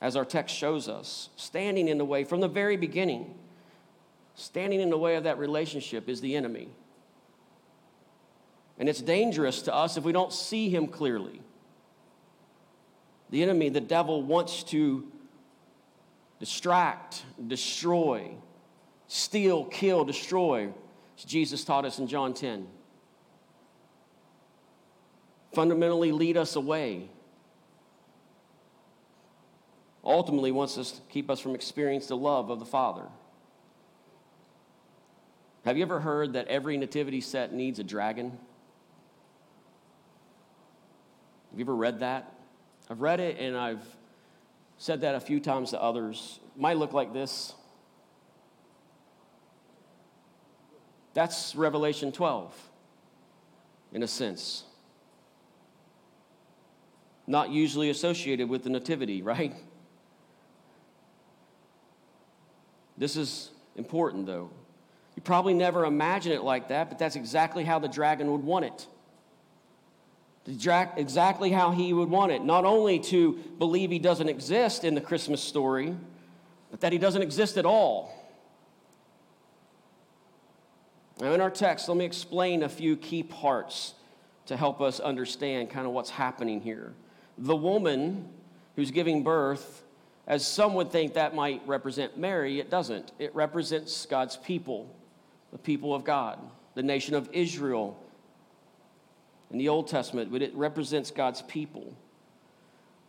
as 0.00 0.14
our 0.14 0.24
text 0.24 0.54
shows 0.54 0.88
us, 0.88 1.30
standing 1.36 1.88
in 1.88 1.98
the 1.98 2.04
way 2.04 2.22
from 2.22 2.40
the 2.40 2.48
very 2.48 2.76
beginning, 2.76 3.34
standing 4.34 4.80
in 4.80 4.90
the 4.90 4.98
way 4.98 5.16
of 5.16 5.24
that 5.24 5.38
relationship 5.38 6.08
is 6.08 6.20
the 6.20 6.36
enemy. 6.36 6.68
And 8.78 8.88
it's 8.88 9.00
dangerous 9.00 9.62
to 9.62 9.74
us 9.74 9.96
if 9.96 10.04
we 10.04 10.12
don't 10.12 10.32
see 10.32 10.68
him 10.68 10.88
clearly. 10.88 11.40
The 13.30 13.42
enemy, 13.42 13.68
the 13.68 13.80
devil, 13.80 14.22
wants 14.22 14.64
to 14.64 15.06
distract, 16.40 17.22
destroy, 17.46 18.32
steal, 19.06 19.64
kill, 19.64 20.04
destroy, 20.04 20.70
as 21.16 21.24
Jesus 21.24 21.64
taught 21.64 21.84
us 21.84 21.98
in 21.98 22.06
John 22.06 22.34
10. 22.34 22.66
Fundamentally, 25.52 26.10
lead 26.10 26.36
us 26.36 26.56
away. 26.56 27.08
Ultimately, 30.04 30.50
wants 30.50 30.76
us 30.76 30.92
to 30.92 31.00
keep 31.08 31.30
us 31.30 31.38
from 31.38 31.54
experiencing 31.54 32.08
the 32.08 32.16
love 32.16 32.50
of 32.50 32.58
the 32.58 32.66
Father. 32.66 33.06
Have 35.64 35.78
you 35.78 35.82
ever 35.82 36.00
heard 36.00 36.34
that 36.34 36.48
every 36.48 36.76
nativity 36.76 37.22
set 37.22 37.52
needs 37.54 37.78
a 37.78 37.84
dragon? 37.84 38.38
Have 41.50 41.58
you 41.58 41.64
ever 41.64 41.74
read 41.74 42.00
that? 42.00 42.34
I've 42.90 43.00
read 43.00 43.20
it 43.20 43.38
and 43.38 43.56
I've 43.56 43.84
said 44.76 45.00
that 45.00 45.14
a 45.14 45.20
few 45.20 45.40
times 45.40 45.70
to 45.70 45.80
others. 45.80 46.40
It 46.54 46.60
might 46.60 46.76
look 46.76 46.92
like 46.92 47.14
this. 47.14 47.54
That's 51.14 51.54
Revelation 51.54 52.12
12, 52.12 52.52
in 53.92 54.02
a 54.02 54.08
sense. 54.08 54.64
Not 57.26 57.50
usually 57.50 57.88
associated 57.88 58.48
with 58.48 58.64
the 58.64 58.70
Nativity, 58.70 59.22
right? 59.22 59.54
This 62.98 63.16
is 63.16 63.50
important, 63.76 64.26
though. 64.26 64.50
You 65.16 65.22
probably 65.22 65.54
never 65.54 65.84
imagine 65.84 66.32
it 66.32 66.42
like 66.42 66.68
that, 66.68 66.88
but 66.88 66.98
that's 66.98 67.16
exactly 67.16 67.64
how 67.64 67.78
the 67.78 67.88
dragon 67.88 68.32
would 68.32 68.42
want 68.42 68.64
it. 68.64 68.86
Exactly 70.46 71.50
how 71.50 71.70
he 71.70 71.92
would 71.92 72.10
want 72.10 72.32
it. 72.32 72.42
Not 72.42 72.64
only 72.64 72.98
to 72.98 73.32
believe 73.58 73.90
he 73.90 73.98
doesn't 73.98 74.28
exist 74.28 74.84
in 74.84 74.94
the 74.94 75.00
Christmas 75.00 75.42
story, 75.42 75.96
but 76.70 76.80
that 76.80 76.92
he 76.92 76.98
doesn't 76.98 77.22
exist 77.22 77.56
at 77.56 77.64
all. 77.64 78.12
Now, 81.20 81.32
in 81.32 81.40
our 81.40 81.50
text, 81.50 81.88
let 81.88 81.96
me 81.96 82.04
explain 82.04 82.64
a 82.64 82.68
few 82.68 82.96
key 82.96 83.22
parts 83.22 83.94
to 84.46 84.56
help 84.56 84.80
us 84.80 85.00
understand 85.00 85.70
kind 85.70 85.86
of 85.86 85.92
what's 85.92 86.10
happening 86.10 86.60
here. 86.60 86.92
The 87.38 87.56
woman 87.56 88.28
who's 88.76 88.90
giving 88.90 89.22
birth, 89.22 89.82
as 90.26 90.46
some 90.46 90.74
would 90.74 90.90
think 90.90 91.14
that 91.14 91.34
might 91.34 91.62
represent 91.66 92.18
Mary, 92.18 92.60
it 92.60 92.68
doesn't. 92.68 93.12
It 93.18 93.34
represents 93.34 94.04
God's 94.06 94.36
people, 94.36 94.94
the 95.54 95.58
people 95.58 95.94
of 95.94 96.02
God, 96.02 96.40
the 96.74 96.82
nation 96.82 97.14
of 97.14 97.28
Israel 97.32 97.96
in 99.52 99.56
the 99.56 99.68
Old 99.68 99.86
Testament, 99.86 100.32
but 100.32 100.42
it 100.42 100.52
represents 100.56 101.12
God's 101.12 101.42
people. 101.42 101.94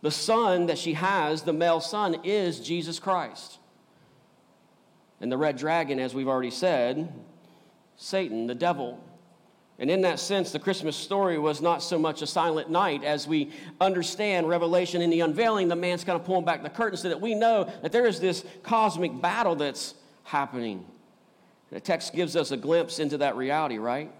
The 0.02 0.12
son 0.12 0.66
that 0.66 0.78
she 0.78 0.92
has, 0.92 1.42
the 1.42 1.52
male 1.52 1.80
son, 1.80 2.20
is 2.22 2.60
Jesus 2.60 3.00
Christ. 3.00 3.58
And 5.20 5.32
the 5.32 5.36
red 5.36 5.56
dragon, 5.56 5.98
as 5.98 6.14
we've 6.14 6.28
already 6.28 6.52
said, 6.52 7.12
Satan, 7.96 8.46
the 8.46 8.54
devil, 8.54 9.02
And 9.78 9.90
in 9.90 10.02
that 10.02 10.18
sense, 10.18 10.52
the 10.52 10.58
Christmas 10.58 10.96
story 10.96 11.38
was 11.38 11.60
not 11.60 11.82
so 11.82 11.98
much 11.98 12.22
a 12.22 12.26
silent 12.26 12.70
night 12.70 13.04
as 13.04 13.28
we 13.28 13.50
understand 13.80 14.48
Revelation 14.48 15.02
in 15.02 15.10
the 15.10 15.20
unveiling. 15.20 15.68
The 15.68 15.76
man's 15.76 16.02
kind 16.02 16.18
of 16.18 16.24
pulling 16.24 16.46
back 16.46 16.62
the 16.62 16.70
curtain 16.70 16.96
so 16.96 17.10
that 17.10 17.20
we 17.20 17.34
know 17.34 17.70
that 17.82 17.92
there 17.92 18.06
is 18.06 18.18
this 18.18 18.44
cosmic 18.62 19.20
battle 19.20 19.54
that's 19.54 19.94
happening. 20.24 20.84
The 21.70 21.80
text 21.80 22.14
gives 22.14 22.36
us 22.36 22.50
a 22.50 22.56
glimpse 22.56 22.98
into 22.98 23.18
that 23.18 23.36
reality, 23.36 23.78
right? 23.78 24.10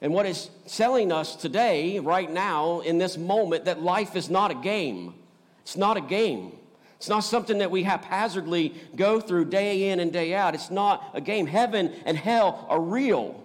And 0.00 0.12
what 0.12 0.26
is 0.26 0.48
telling 0.68 1.10
us 1.10 1.34
today, 1.34 1.98
right 1.98 2.30
now, 2.30 2.80
in 2.80 2.98
this 2.98 3.18
moment, 3.18 3.64
that 3.64 3.82
life 3.82 4.14
is 4.14 4.30
not 4.30 4.50
a 4.50 4.54
game. 4.54 5.14
It's 5.62 5.76
not 5.76 5.96
a 5.96 6.00
game. 6.00 6.52
It's 6.98 7.08
not 7.08 7.20
something 7.20 7.58
that 7.58 7.70
we 7.70 7.82
haphazardly 7.82 8.74
go 8.96 9.20
through 9.20 9.46
day 9.46 9.90
in 9.90 10.00
and 10.00 10.12
day 10.12 10.34
out. 10.34 10.54
It's 10.54 10.70
not 10.70 11.10
a 11.14 11.20
game. 11.20 11.46
Heaven 11.46 11.92
and 12.04 12.16
hell 12.16 12.66
are 12.68 12.80
real. 12.80 13.42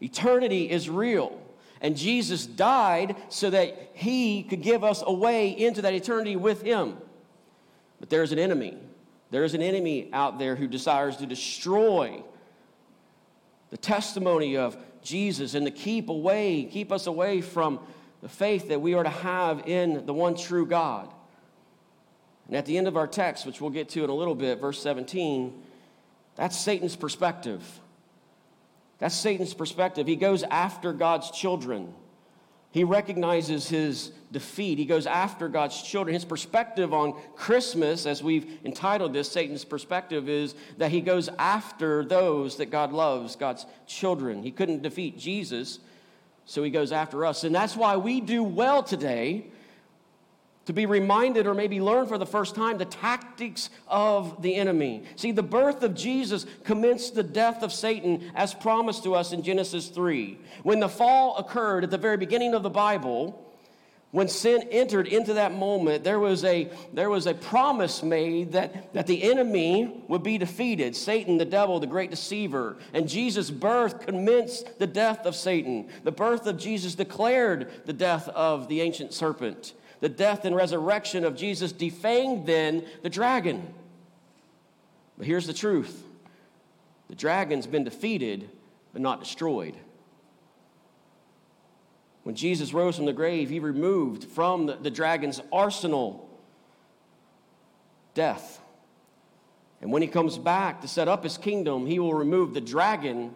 Eternity 0.00 0.70
is 0.70 0.90
real. 0.90 1.40
And 1.80 1.96
Jesus 1.96 2.46
died 2.46 3.16
so 3.28 3.50
that 3.50 3.90
he 3.94 4.42
could 4.42 4.62
give 4.62 4.82
us 4.82 5.02
a 5.06 5.12
way 5.12 5.50
into 5.50 5.82
that 5.82 5.94
eternity 5.94 6.36
with 6.36 6.62
him. 6.62 6.96
But 8.00 8.10
there's 8.10 8.32
an 8.32 8.38
enemy. 8.38 8.76
There's 9.36 9.52
an 9.52 9.60
enemy 9.60 10.08
out 10.14 10.38
there 10.38 10.56
who 10.56 10.66
desires 10.66 11.18
to 11.18 11.26
destroy 11.26 12.22
the 13.68 13.76
testimony 13.76 14.56
of 14.56 14.78
Jesus 15.02 15.52
and 15.52 15.66
to 15.66 15.70
keep 15.70 16.08
away, 16.08 16.64
keep 16.64 16.90
us 16.90 17.06
away 17.06 17.42
from 17.42 17.80
the 18.22 18.30
faith 18.30 18.68
that 18.68 18.80
we 18.80 18.94
are 18.94 19.02
to 19.02 19.10
have 19.10 19.68
in 19.68 20.06
the 20.06 20.14
one 20.14 20.36
true 20.36 20.64
God. 20.64 21.12
And 22.46 22.56
at 22.56 22.64
the 22.64 22.78
end 22.78 22.88
of 22.88 22.96
our 22.96 23.06
text, 23.06 23.44
which 23.44 23.60
we'll 23.60 23.68
get 23.68 23.90
to 23.90 24.04
in 24.04 24.08
a 24.08 24.14
little 24.14 24.34
bit, 24.34 24.58
verse 24.58 24.82
17, 24.82 25.52
that's 26.34 26.58
Satan's 26.58 26.96
perspective. 26.96 27.62
That's 29.00 29.14
Satan's 29.14 29.52
perspective. 29.52 30.06
He 30.06 30.16
goes 30.16 30.44
after 30.44 30.94
God's 30.94 31.30
children. 31.30 31.92
He 32.70 32.84
recognizes 32.84 33.68
his 33.68 34.12
defeat. 34.32 34.78
He 34.78 34.84
goes 34.84 35.06
after 35.06 35.48
God's 35.48 35.80
children. 35.82 36.14
His 36.14 36.24
perspective 36.24 36.92
on 36.92 37.14
Christmas, 37.34 38.06
as 38.06 38.22
we've 38.22 38.58
entitled 38.64 39.12
this, 39.12 39.30
Satan's 39.30 39.64
perspective, 39.64 40.28
is 40.28 40.54
that 40.76 40.90
he 40.90 41.00
goes 41.00 41.28
after 41.38 42.04
those 42.04 42.56
that 42.56 42.66
God 42.66 42.92
loves, 42.92 43.36
God's 43.36 43.64
children. 43.86 44.42
He 44.42 44.50
couldn't 44.50 44.82
defeat 44.82 45.18
Jesus, 45.18 45.78
so 46.44 46.62
he 46.62 46.70
goes 46.70 46.92
after 46.92 47.24
us. 47.24 47.44
And 47.44 47.54
that's 47.54 47.76
why 47.76 47.96
we 47.96 48.20
do 48.20 48.42
well 48.42 48.82
today 48.82 49.46
to 50.66 50.72
be 50.72 50.84
reminded 50.84 51.46
or 51.46 51.54
maybe 51.54 51.80
learn 51.80 52.06
for 52.06 52.18
the 52.18 52.26
first 52.26 52.54
time 52.54 52.76
the 52.76 52.84
tactics 52.84 53.70
of 53.88 54.42
the 54.42 54.56
enemy. 54.56 55.04
See, 55.14 55.32
the 55.32 55.42
birth 55.42 55.82
of 55.82 55.94
Jesus 55.94 56.44
commenced 56.64 57.14
the 57.14 57.22
death 57.22 57.62
of 57.62 57.72
Satan 57.72 58.30
as 58.34 58.52
promised 58.52 59.04
to 59.04 59.14
us 59.14 59.32
in 59.32 59.42
Genesis 59.42 59.88
3. 59.88 60.38
When 60.64 60.80
the 60.80 60.88
fall 60.88 61.36
occurred 61.36 61.84
at 61.84 61.90
the 61.90 61.98
very 61.98 62.16
beginning 62.16 62.52
of 62.52 62.62
the 62.62 62.70
Bible, 62.70 63.42
when 64.10 64.28
sin 64.28 64.66
entered 64.70 65.06
into 65.06 65.34
that 65.34 65.52
moment, 65.52 66.02
there 66.02 66.18
was 66.18 66.42
a, 66.42 66.70
there 66.92 67.10
was 67.10 67.26
a 67.26 67.34
promise 67.34 68.02
made 68.02 68.52
that, 68.52 68.94
that 68.94 69.06
the 69.06 69.22
enemy 69.22 70.02
would 70.08 70.22
be 70.22 70.38
defeated 70.38 70.96
Satan, 70.96 71.38
the 71.38 71.44
devil, 71.44 71.78
the 71.78 71.86
great 71.86 72.10
deceiver. 72.10 72.76
And 72.92 73.08
Jesus' 73.08 73.50
birth 73.50 74.06
commenced 74.06 74.78
the 74.78 74.86
death 74.86 75.26
of 75.26 75.36
Satan. 75.36 75.88
The 76.02 76.12
birth 76.12 76.46
of 76.46 76.56
Jesus 76.56 76.94
declared 76.94 77.70
the 77.84 77.92
death 77.92 78.28
of 78.28 78.68
the 78.68 78.80
ancient 78.80 79.12
serpent. 79.12 79.74
The 80.00 80.08
death 80.08 80.44
and 80.44 80.54
resurrection 80.54 81.24
of 81.24 81.36
Jesus 81.36 81.72
defanged 81.72 82.46
then 82.46 82.84
the 83.02 83.10
dragon. 83.10 83.72
But 85.16 85.26
here's 85.26 85.46
the 85.46 85.54
truth 85.54 86.02
the 87.08 87.14
dragon's 87.14 87.66
been 87.66 87.84
defeated, 87.84 88.50
but 88.92 89.00
not 89.00 89.20
destroyed. 89.20 89.76
When 92.24 92.34
Jesus 92.34 92.74
rose 92.74 92.96
from 92.96 93.06
the 93.06 93.12
grave, 93.12 93.48
he 93.50 93.60
removed 93.60 94.24
from 94.24 94.66
the, 94.66 94.74
the 94.74 94.90
dragon's 94.90 95.40
arsenal 95.52 96.28
death. 98.14 98.60
And 99.80 99.92
when 99.92 100.02
he 100.02 100.08
comes 100.08 100.36
back 100.36 100.80
to 100.80 100.88
set 100.88 101.06
up 101.06 101.22
his 101.22 101.38
kingdom, 101.38 101.86
he 101.86 102.00
will 102.00 102.14
remove 102.14 102.52
the 102.52 102.60
dragon 102.60 103.32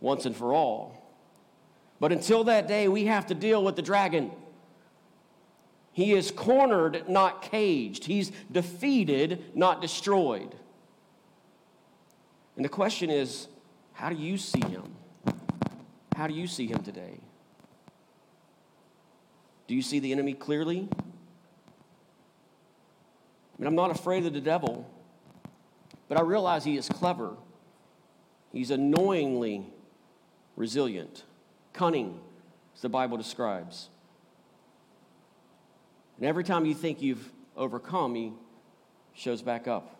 once 0.00 0.26
and 0.26 0.36
for 0.36 0.52
all. 0.52 1.02
But 2.00 2.12
until 2.12 2.44
that 2.44 2.68
day, 2.68 2.88
we 2.88 3.06
have 3.06 3.26
to 3.28 3.34
deal 3.34 3.64
with 3.64 3.76
the 3.76 3.82
dragon. 3.82 4.32
He 5.92 6.12
is 6.12 6.30
cornered, 6.30 7.08
not 7.08 7.42
caged. 7.42 8.04
He's 8.04 8.32
defeated, 8.50 9.44
not 9.54 9.82
destroyed. 9.82 10.54
And 12.56 12.64
the 12.64 12.70
question 12.70 13.10
is 13.10 13.48
how 13.92 14.08
do 14.08 14.16
you 14.16 14.38
see 14.38 14.64
him? 14.66 14.84
How 16.16 16.26
do 16.26 16.34
you 16.34 16.46
see 16.46 16.66
him 16.66 16.82
today? 16.82 17.20
Do 19.66 19.74
you 19.74 19.82
see 19.82 19.98
the 19.98 20.12
enemy 20.12 20.34
clearly? 20.34 20.88
I 20.90 21.02
mean, 23.58 23.66
I'm 23.66 23.74
not 23.74 23.90
afraid 23.90 24.26
of 24.26 24.32
the 24.32 24.40
devil, 24.40 24.90
but 26.08 26.18
I 26.18 26.22
realize 26.22 26.64
he 26.64 26.76
is 26.76 26.88
clever. 26.88 27.36
He's 28.52 28.70
annoyingly 28.70 29.66
resilient, 30.56 31.24
cunning, 31.72 32.20
as 32.74 32.82
the 32.82 32.88
Bible 32.88 33.16
describes. 33.16 33.88
And 36.22 36.28
every 36.28 36.44
time 36.44 36.64
you 36.66 36.74
think 36.74 37.02
you've 37.02 37.32
overcome, 37.56 38.14
he 38.14 38.32
shows 39.12 39.42
back 39.42 39.66
up. 39.66 39.96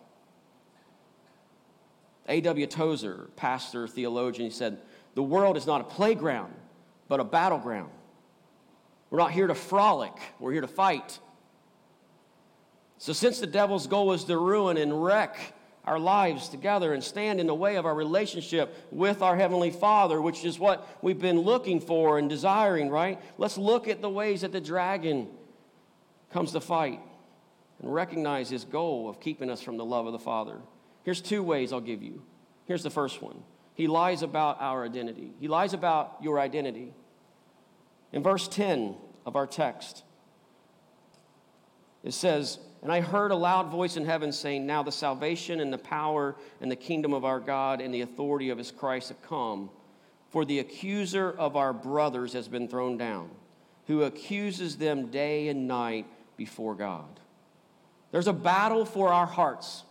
A.W. 2.29 2.65
Tozer, 2.65 3.27
pastor, 3.35 3.89
theologian, 3.89 4.49
he 4.49 4.55
said, 4.55 4.77
The 5.15 5.21
world 5.21 5.57
is 5.57 5.67
not 5.67 5.81
a 5.81 5.83
playground, 5.83 6.53
but 7.09 7.19
a 7.19 7.25
battleground. 7.25 7.91
We're 9.09 9.17
not 9.17 9.31
here 9.31 9.47
to 9.47 9.53
frolic, 9.53 10.13
we're 10.39 10.53
here 10.53 10.61
to 10.61 10.67
fight. 10.67 11.19
So, 12.99 13.11
since 13.11 13.41
the 13.41 13.47
devil's 13.47 13.87
goal 13.87 14.13
is 14.13 14.23
to 14.23 14.37
ruin 14.37 14.77
and 14.77 15.03
wreck 15.03 15.37
our 15.83 15.99
lives 15.99 16.47
together 16.47 16.93
and 16.93 17.03
stand 17.03 17.41
in 17.41 17.47
the 17.47 17.53
way 17.53 17.75
of 17.75 17.85
our 17.85 17.93
relationship 17.93 18.73
with 18.91 19.21
our 19.21 19.35
Heavenly 19.35 19.71
Father, 19.71 20.21
which 20.21 20.45
is 20.45 20.57
what 20.57 20.87
we've 21.01 21.19
been 21.19 21.41
looking 21.41 21.81
for 21.81 22.17
and 22.17 22.29
desiring, 22.29 22.89
right? 22.89 23.19
Let's 23.37 23.57
look 23.57 23.89
at 23.89 24.01
the 24.01 24.09
ways 24.09 24.39
that 24.39 24.53
the 24.53 24.61
dragon 24.61 25.27
comes 26.33 26.51
to 26.51 26.59
fight 26.59 26.99
and 27.79 27.93
recognize 27.93 28.49
his 28.49 28.65
goal 28.65 29.07
of 29.07 29.19
keeping 29.19 29.49
us 29.49 29.61
from 29.61 29.77
the 29.77 29.85
love 29.85 30.07
of 30.07 30.11
the 30.11 30.19
Father. 30.19 30.57
Here's 31.03 31.21
two 31.21 31.43
ways 31.43 31.71
I'll 31.71 31.79
give 31.79 32.01
you. 32.01 32.23
Here's 32.65 32.83
the 32.83 32.89
first 32.89 33.21
one 33.21 33.43
He 33.75 33.87
lies 33.87 34.23
about 34.23 34.59
our 34.59 34.83
identity, 34.83 35.31
He 35.39 35.47
lies 35.47 35.73
about 35.73 36.17
your 36.21 36.39
identity. 36.39 36.93
In 38.11 38.21
verse 38.21 38.47
10 38.47 38.95
of 39.25 39.35
our 39.35 39.47
text, 39.47 40.03
it 42.03 42.13
says, 42.13 42.59
And 42.83 42.91
I 42.91 43.01
heard 43.01 43.31
a 43.31 43.35
loud 43.35 43.71
voice 43.71 43.97
in 43.97 44.05
heaven 44.05 44.31
saying, 44.31 44.67
Now 44.67 44.83
the 44.83 44.91
salvation 44.91 45.59
and 45.59 45.73
the 45.73 45.79
power 45.79 46.35
and 46.61 46.69
the 46.69 46.75
kingdom 46.75 47.13
of 47.13 47.25
our 47.25 47.39
God 47.39 47.81
and 47.81 47.93
the 47.93 48.01
authority 48.01 48.49
of 48.49 48.57
his 48.57 48.71
Christ 48.71 49.09
have 49.09 49.21
come. 49.23 49.69
For 50.29 50.45
the 50.45 50.59
accuser 50.59 51.31
of 51.31 51.55
our 51.55 51.73
brothers 51.73 52.33
has 52.33 52.47
been 52.47 52.67
thrown 52.67 52.97
down, 52.97 53.29
who 53.87 54.03
accuses 54.03 54.77
them 54.77 55.07
day 55.07 55.47
and 55.47 55.67
night 55.67 56.05
before 56.43 56.75
God. 56.75 57.21
There's 58.11 58.27
a 58.27 58.33
battle 58.33 58.83
for 58.83 59.13
our 59.13 59.25
hearts. 59.25 59.83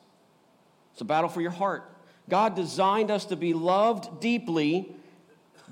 It's 0.92 1.00
a 1.00 1.04
battle 1.04 1.30
for 1.30 1.40
your 1.40 1.50
heart. 1.50 1.82
God 2.28 2.54
designed 2.54 3.10
us 3.10 3.24
to 3.26 3.36
be 3.36 3.54
loved 3.54 4.20
deeply 4.20 4.94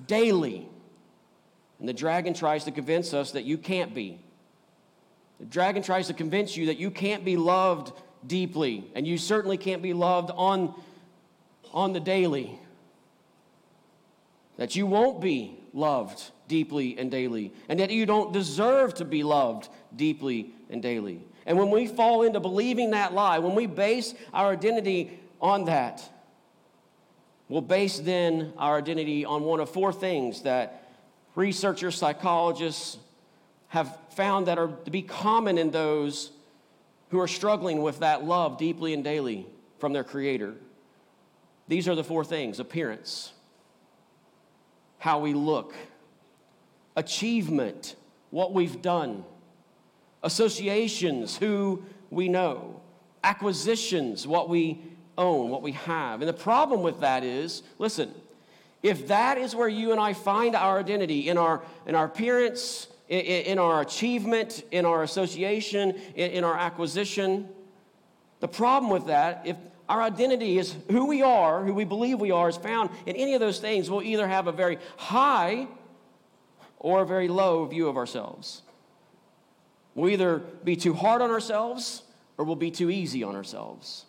daily. 0.06 0.66
And 1.78 1.86
the 1.86 1.92
dragon 1.92 2.32
tries 2.32 2.64
to 2.64 2.70
convince 2.70 3.12
us 3.12 3.32
that 3.32 3.44
you 3.44 3.58
can't 3.58 3.94
be. 3.94 4.20
The 5.38 5.44
dragon 5.44 5.82
tries 5.82 6.06
to 6.06 6.14
convince 6.14 6.56
you 6.56 6.66
that 6.66 6.78
you 6.78 6.90
can't 6.90 7.26
be 7.26 7.36
loved 7.36 7.92
deeply, 8.26 8.86
and 8.94 9.06
you 9.06 9.18
certainly 9.18 9.58
can't 9.58 9.82
be 9.82 9.92
loved 9.92 10.30
on, 10.34 10.74
on 11.74 11.92
the 11.92 12.00
daily. 12.00 12.58
That 14.56 14.76
you 14.76 14.86
won't 14.86 15.20
be 15.20 15.58
loved 15.74 16.30
deeply 16.50 16.98
and 16.98 17.10
daily, 17.10 17.52
and 17.70 17.80
that 17.80 17.90
you 17.90 18.04
don't 18.04 18.32
deserve 18.32 18.92
to 18.94 19.06
be 19.06 19.22
loved 19.22 19.70
deeply 19.96 20.50
and 20.68 20.82
daily. 20.82 21.22
And 21.46 21.56
when 21.56 21.70
we 21.70 21.86
fall 21.86 22.22
into 22.24 22.40
believing 22.40 22.90
that 22.90 23.14
lie, 23.14 23.38
when 23.38 23.54
we 23.54 23.66
base 23.66 24.12
our 24.34 24.52
identity 24.52 25.18
on 25.40 25.64
that, 25.66 26.06
we'll 27.48 27.62
base 27.62 28.00
then 28.00 28.52
our 28.58 28.76
identity 28.76 29.24
on 29.24 29.44
one 29.44 29.60
of 29.60 29.70
four 29.70 29.92
things 29.92 30.42
that 30.42 30.92
researchers, 31.34 31.96
psychologists 31.96 32.98
have 33.68 33.96
found 34.10 34.48
that 34.48 34.58
are 34.58 34.72
to 34.84 34.90
be 34.90 35.02
common 35.02 35.56
in 35.56 35.70
those 35.70 36.32
who 37.10 37.20
are 37.20 37.28
struggling 37.28 37.80
with 37.80 38.00
that 38.00 38.24
love 38.24 38.58
deeply 38.58 38.92
and 38.92 39.04
daily 39.04 39.46
from 39.78 39.92
their 39.92 40.04
Creator. 40.04 40.54
These 41.68 41.86
are 41.86 41.94
the 41.94 42.04
four 42.04 42.24
things 42.24 42.58
appearance, 42.58 43.32
how 44.98 45.20
we 45.20 45.32
look, 45.32 45.74
achievement, 46.96 47.96
what 48.30 48.52
we've 48.52 48.80
done 48.82 49.24
associations, 50.22 51.36
who 51.36 51.82
we 52.10 52.28
know, 52.28 52.80
acquisitions, 53.24 54.26
what 54.26 54.48
we 54.48 54.82
own, 55.16 55.50
what 55.50 55.62
we 55.62 55.72
have. 55.72 56.20
And 56.20 56.28
the 56.28 56.34
problem 56.34 56.82
with 56.82 57.00
that 57.00 57.24
is 57.24 57.62
listen, 57.78 58.12
if 58.82 59.08
that 59.08 59.38
is 59.38 59.54
where 59.54 59.68
you 59.68 59.92
and 59.92 60.00
I 60.00 60.12
find 60.12 60.54
our 60.56 60.78
identity 60.78 61.28
in 61.28 61.36
our, 61.36 61.62
in 61.86 61.94
our 61.94 62.06
appearance, 62.06 62.88
in, 63.08 63.20
in 63.20 63.58
our 63.58 63.80
achievement, 63.80 64.64
in 64.70 64.84
our 64.86 65.02
association, 65.02 65.90
in, 66.14 66.30
in 66.30 66.44
our 66.44 66.56
acquisition, 66.56 67.48
the 68.40 68.48
problem 68.48 68.90
with 68.90 69.06
that, 69.06 69.42
if 69.44 69.56
our 69.88 70.00
identity 70.00 70.56
is 70.56 70.74
who 70.90 71.06
we 71.06 71.20
are, 71.20 71.62
who 71.64 71.74
we 71.74 71.84
believe 71.84 72.20
we 72.20 72.30
are, 72.30 72.48
is 72.48 72.56
found 72.56 72.90
in 73.06 73.16
any 73.16 73.34
of 73.34 73.40
those 73.40 73.58
things, 73.58 73.90
we'll 73.90 74.02
either 74.02 74.26
have 74.26 74.46
a 74.46 74.52
very 74.52 74.78
high 74.96 75.66
or 76.80 77.02
a 77.02 77.06
very 77.06 77.28
low 77.28 77.66
view 77.66 77.88
of 77.88 77.96
ourselves. 77.96 78.62
We'll 79.94 80.10
either 80.10 80.38
be 80.38 80.76
too 80.76 80.94
hard 80.94 81.22
on 81.22 81.30
ourselves 81.30 82.02
or 82.36 82.44
we'll 82.44 82.56
be 82.56 82.70
too 82.70 82.90
easy 82.90 83.22
on 83.22 83.36
ourselves. 83.36 84.06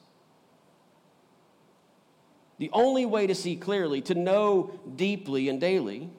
The 2.58 2.70
only 2.74 3.06
way 3.06 3.28
to 3.28 3.36
see 3.36 3.56
clearly, 3.56 4.02
to 4.04 4.16
know 4.16 4.80
deeply 4.96 5.50
and 5.50 5.60
daily 5.60 6.10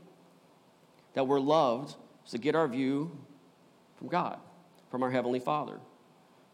that 1.15 1.27
we're 1.27 1.41
loved, 1.41 1.95
is 2.25 2.33
to 2.33 2.39
get 2.39 2.55
our 2.55 2.69
view 2.69 3.17
from 3.97 4.09
God, 4.09 4.39
from 4.91 5.03
our 5.03 5.11
Heavenly 5.11 5.39
Father, 5.39 5.79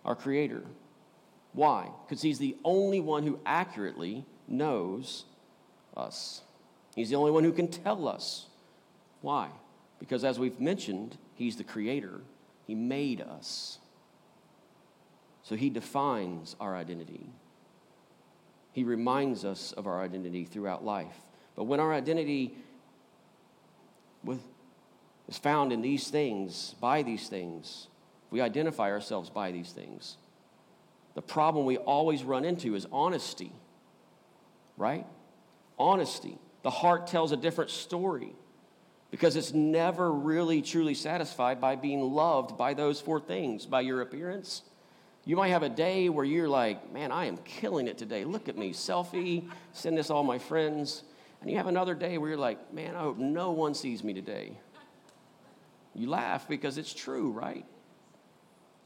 our 0.04 0.14
Creator. 0.14 0.62
Why? 1.54 1.88
Because 2.04 2.22
He's 2.22 2.38
the 2.38 2.56
only 2.64 3.00
one 3.00 3.22
who 3.22 3.40
accurately 3.46 4.26
knows 4.46 5.24
us. 5.96 6.42
He's 6.94 7.08
the 7.08 7.16
only 7.16 7.30
one 7.30 7.44
who 7.44 7.52
can 7.52 7.68
tell 7.68 8.06
us. 8.06 8.46
Why? 9.22 9.48
Because 9.98 10.24
as 10.24 10.38
we've 10.38 10.60
mentioned, 10.60 11.16
He's 11.34 11.56
the 11.56 11.64
Creator, 11.64 12.20
He 12.66 12.74
made 12.74 13.20
us. 13.20 13.78
So 15.42 15.56
He 15.56 15.70
defines 15.70 16.56
our 16.60 16.76
identity. 16.76 17.30
He 18.72 18.84
reminds 18.84 19.44
us 19.44 19.72
of 19.72 19.86
our 19.86 20.00
identity 20.00 20.44
throughout 20.44 20.84
life. 20.84 21.16
But 21.56 21.64
when 21.64 21.80
our 21.80 21.92
identity 21.92 22.54
with, 24.22 24.40
is 25.28 25.38
found 25.38 25.72
in 25.72 25.82
these 25.82 26.08
things, 26.08 26.74
by 26.80 27.02
these 27.02 27.28
things, 27.28 27.88
we 28.30 28.40
identify 28.40 28.90
ourselves 28.90 29.30
by 29.30 29.50
these 29.50 29.72
things. 29.72 30.16
The 31.14 31.22
problem 31.22 31.64
we 31.66 31.78
always 31.78 32.22
run 32.22 32.44
into 32.44 32.74
is 32.74 32.86
honesty, 32.92 33.52
right? 34.76 35.06
Honesty. 35.78 36.38
The 36.62 36.70
heart 36.70 37.06
tells 37.06 37.32
a 37.32 37.36
different 37.36 37.70
story 37.70 38.32
because 39.10 39.36
it's 39.36 39.54
never 39.54 40.12
really 40.12 40.60
truly 40.62 40.94
satisfied 40.94 41.60
by 41.60 41.76
being 41.76 42.00
loved 42.00 42.58
by 42.58 42.74
those 42.74 43.00
four 43.00 43.20
things 43.20 43.64
by 43.64 43.80
your 43.80 44.02
appearance, 44.02 44.62
you 45.24 45.36
might 45.36 45.48
have 45.48 45.62
a 45.62 45.68
day 45.68 46.08
where 46.08 46.24
you're 46.24 46.48
like, 46.48 46.92
man, 46.92 47.12
I 47.12 47.26
am 47.26 47.36
killing 47.38 47.86
it 47.86 47.98
today. 47.98 48.24
Look 48.24 48.48
at 48.48 48.56
me, 48.56 48.72
selfie, 48.72 49.48
send 49.72 49.96
this 49.96 50.10
all 50.10 50.24
my 50.24 50.38
friends. 50.38 51.02
And 51.40 51.50
you 51.50 51.56
have 51.56 51.66
another 51.66 51.94
day 51.94 52.18
where 52.18 52.30
you're 52.30 52.38
like, 52.38 52.72
man, 52.72 52.96
I 52.96 53.00
hope 53.00 53.18
no 53.18 53.52
one 53.52 53.74
sees 53.74 54.02
me 54.02 54.12
today. 54.12 54.58
You 55.94 56.08
laugh 56.08 56.48
because 56.48 56.78
it's 56.78 56.94
true, 56.94 57.30
right? 57.30 57.64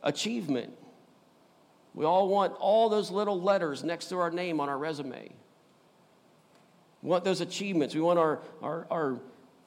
Achievement. 0.02 0.72
We 1.94 2.04
all 2.04 2.28
want 2.28 2.54
all 2.58 2.88
those 2.88 3.10
little 3.10 3.40
letters 3.40 3.84
next 3.84 4.06
to 4.06 4.18
our 4.18 4.30
name 4.30 4.60
on 4.60 4.68
our 4.68 4.78
resume. 4.78 5.30
We 7.02 7.08
want 7.08 7.24
those 7.24 7.40
achievements. 7.40 7.94
We 7.94 8.00
want 8.00 8.18
our, 8.18 8.40
our, 8.62 8.86
our 8.90 9.20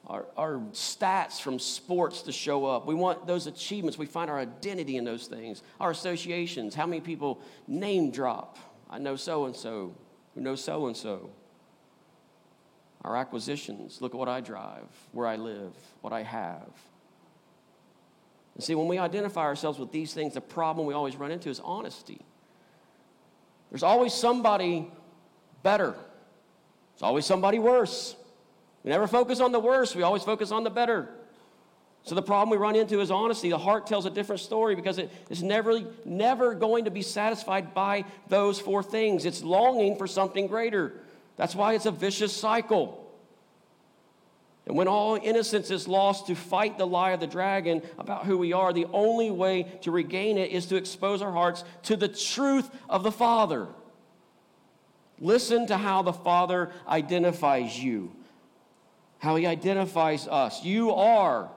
our, 0.06 0.26
our 0.36 0.58
stats 0.72 1.40
from 1.40 1.58
sports 1.58 2.22
to 2.22 2.32
show 2.32 2.64
up. 2.64 2.86
We 2.86 2.94
want 2.94 3.26
those 3.26 3.46
achievements. 3.46 3.98
We 3.98 4.06
find 4.06 4.30
our 4.30 4.38
identity 4.38 4.96
in 4.96 5.04
those 5.04 5.26
things. 5.26 5.62
Our 5.80 5.90
associations. 5.90 6.74
How 6.74 6.86
many 6.86 7.00
people 7.00 7.40
name 7.66 8.10
drop? 8.10 8.58
I 8.88 8.98
know 8.98 9.16
so 9.16 9.46
and 9.46 9.56
so 9.56 9.94
who 10.36 10.42
knows 10.42 10.62
so 10.62 10.86
and 10.86 10.96
so. 10.96 11.30
Our 13.02 13.16
acquisitions. 13.16 14.00
Look 14.00 14.14
at 14.14 14.18
what 14.18 14.28
I 14.28 14.40
drive, 14.40 14.86
where 15.12 15.26
I 15.26 15.36
live, 15.36 15.72
what 16.02 16.12
I 16.12 16.22
have. 16.22 16.68
And 18.54 18.62
see, 18.62 18.74
when 18.74 18.86
we 18.86 18.98
identify 18.98 19.42
ourselves 19.42 19.78
with 19.78 19.92
these 19.92 20.12
things, 20.12 20.34
the 20.34 20.40
problem 20.40 20.86
we 20.86 20.94
always 20.94 21.16
run 21.16 21.30
into 21.30 21.48
is 21.48 21.58
honesty. 21.60 22.20
There's 23.70 23.82
always 23.82 24.12
somebody 24.12 24.90
better, 25.62 25.92
there's 25.92 27.02
always 27.02 27.26
somebody 27.26 27.58
worse. 27.58 28.14
We 28.86 28.92
never 28.92 29.08
focus 29.08 29.40
on 29.40 29.50
the 29.50 29.58
worst, 29.58 29.96
we 29.96 30.04
always 30.04 30.22
focus 30.22 30.52
on 30.52 30.62
the 30.62 30.70
better. 30.70 31.08
So 32.04 32.14
the 32.14 32.22
problem 32.22 32.50
we 32.50 32.56
run 32.56 32.76
into 32.76 33.00
is 33.00 33.10
honesty. 33.10 33.50
The 33.50 33.58
heart 33.58 33.88
tells 33.88 34.06
a 34.06 34.10
different 34.10 34.40
story 34.40 34.76
because 34.76 34.98
it 34.98 35.10
is 35.28 35.42
never, 35.42 35.80
never 36.04 36.54
going 36.54 36.84
to 36.84 36.92
be 36.92 37.02
satisfied 37.02 37.74
by 37.74 38.04
those 38.28 38.60
four 38.60 38.84
things. 38.84 39.24
It's 39.24 39.42
longing 39.42 39.96
for 39.96 40.06
something 40.06 40.46
greater. 40.46 41.00
That's 41.36 41.52
why 41.52 41.74
it's 41.74 41.86
a 41.86 41.90
vicious 41.90 42.32
cycle. 42.32 43.12
And 44.68 44.76
when 44.76 44.86
all 44.86 45.16
innocence 45.16 45.72
is 45.72 45.88
lost 45.88 46.28
to 46.28 46.36
fight 46.36 46.78
the 46.78 46.86
lie 46.86 47.10
of 47.10 47.18
the 47.18 47.26
dragon 47.26 47.82
about 47.98 48.24
who 48.24 48.38
we 48.38 48.52
are, 48.52 48.72
the 48.72 48.86
only 48.92 49.32
way 49.32 49.64
to 49.82 49.90
regain 49.90 50.38
it 50.38 50.52
is 50.52 50.66
to 50.66 50.76
expose 50.76 51.22
our 51.22 51.32
hearts 51.32 51.64
to 51.84 51.96
the 51.96 52.08
truth 52.08 52.70
of 52.88 53.02
the 53.02 53.12
Father. 53.12 53.66
Listen 55.18 55.66
to 55.66 55.76
how 55.76 56.02
the 56.02 56.12
Father 56.12 56.70
identifies 56.86 57.82
you 57.82 58.12
how 59.18 59.36
he 59.36 59.46
identifies 59.46 60.28
us. 60.28 60.64
You 60.64 60.92
are 60.92 61.50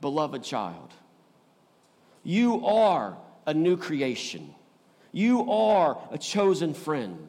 beloved 0.00 0.42
child. 0.42 0.92
You 2.22 2.66
are 2.66 3.16
a 3.46 3.54
new 3.54 3.76
creation. 3.76 4.54
You 5.12 5.50
are 5.50 5.98
a 6.10 6.18
chosen 6.18 6.74
friend. 6.74 7.28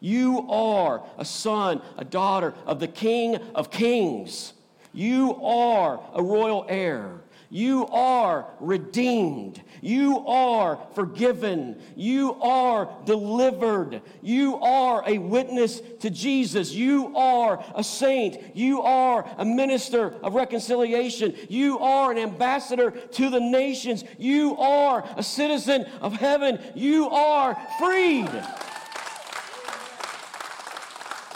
You 0.00 0.50
are 0.50 1.02
a 1.16 1.24
son, 1.24 1.80
a 1.96 2.04
daughter 2.04 2.54
of 2.66 2.78
the 2.78 2.88
King 2.88 3.36
of 3.54 3.70
Kings. 3.70 4.52
You 4.92 5.42
are 5.42 6.00
a 6.14 6.22
royal 6.22 6.66
heir. 6.68 7.20
You 7.50 7.86
are 7.88 8.46
redeemed. 8.60 9.62
You 9.80 10.26
are 10.26 10.78
forgiven. 10.94 11.80
You 11.94 12.34
are 12.40 12.90
delivered. 13.04 14.02
You 14.22 14.56
are 14.56 15.04
a 15.06 15.18
witness 15.18 15.80
to 16.00 16.10
Jesus. 16.10 16.72
You 16.72 17.16
are 17.16 17.62
a 17.74 17.84
saint. 17.84 18.56
You 18.56 18.82
are 18.82 19.28
a 19.38 19.44
minister 19.44 20.14
of 20.22 20.34
reconciliation. 20.34 21.36
You 21.48 21.78
are 21.78 22.10
an 22.10 22.18
ambassador 22.18 22.90
to 22.90 23.30
the 23.30 23.40
nations. 23.40 24.04
You 24.18 24.56
are 24.56 25.04
a 25.16 25.22
citizen 25.22 25.86
of 26.00 26.14
heaven. 26.14 26.58
You 26.74 27.08
are 27.10 27.56
freed. 27.78 28.30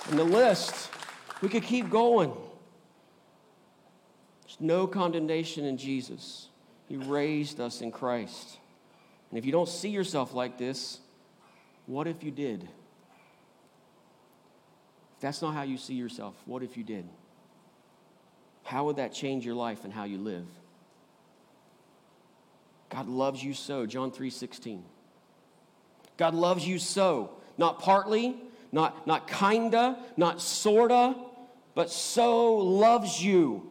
And 0.08 0.18
the 0.18 0.24
list, 0.24 0.90
we 1.42 1.48
could 1.48 1.62
keep 1.64 1.90
going 1.90 2.32
no 4.60 4.86
condemnation 4.86 5.64
in 5.64 5.76
Jesus. 5.76 6.48
He 6.88 6.96
raised 6.96 7.60
us 7.60 7.80
in 7.80 7.92
Christ. 7.92 8.58
And 9.30 9.38
if 9.38 9.44
you 9.44 9.52
don't 9.52 9.68
see 9.68 9.90
yourself 9.90 10.34
like 10.34 10.58
this, 10.58 11.00
what 11.86 12.06
if 12.06 12.22
you 12.22 12.30
did? 12.30 12.62
If 12.62 12.68
that's 15.20 15.42
not 15.42 15.54
how 15.54 15.62
you 15.62 15.76
see 15.76 15.94
yourself, 15.94 16.34
what 16.46 16.62
if 16.62 16.76
you 16.76 16.84
did? 16.84 17.06
How 18.64 18.84
would 18.84 18.96
that 18.96 19.12
change 19.12 19.44
your 19.44 19.54
life 19.54 19.84
and 19.84 19.92
how 19.92 20.04
you 20.04 20.18
live? 20.18 20.46
God 22.90 23.06
loves 23.06 23.42
you 23.42 23.54
so, 23.54 23.86
John 23.86 24.10
3:16. 24.10 24.82
God 26.16 26.34
loves 26.34 26.66
you 26.66 26.78
so, 26.78 27.30
not 27.56 27.80
partly, 27.80 28.36
not, 28.72 29.06
not 29.06 29.28
kinda, 29.28 29.98
not 30.16 30.40
sorta, 30.40 31.14
but 31.74 31.90
so 31.90 32.56
loves 32.56 33.22
you 33.22 33.70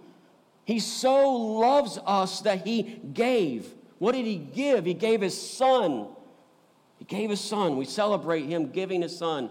he 0.67 0.79
so 0.79 1.31
loves 1.31 1.97
us 2.05 2.41
that 2.41 2.67
he 2.67 2.99
gave. 3.13 3.73
What 3.99 4.11
did 4.11 4.25
he 4.25 4.35
give? 4.35 4.83
He 4.83 4.93
gave 4.93 5.21
his 5.21 5.41
son. 5.41 6.09
He 6.99 7.05
gave 7.05 7.29
his 7.29 7.39
son. 7.39 7.77
We 7.77 7.85
celebrate 7.85 8.47
him 8.47 8.71
giving 8.71 9.01
his 9.01 9.17
son, 9.17 9.49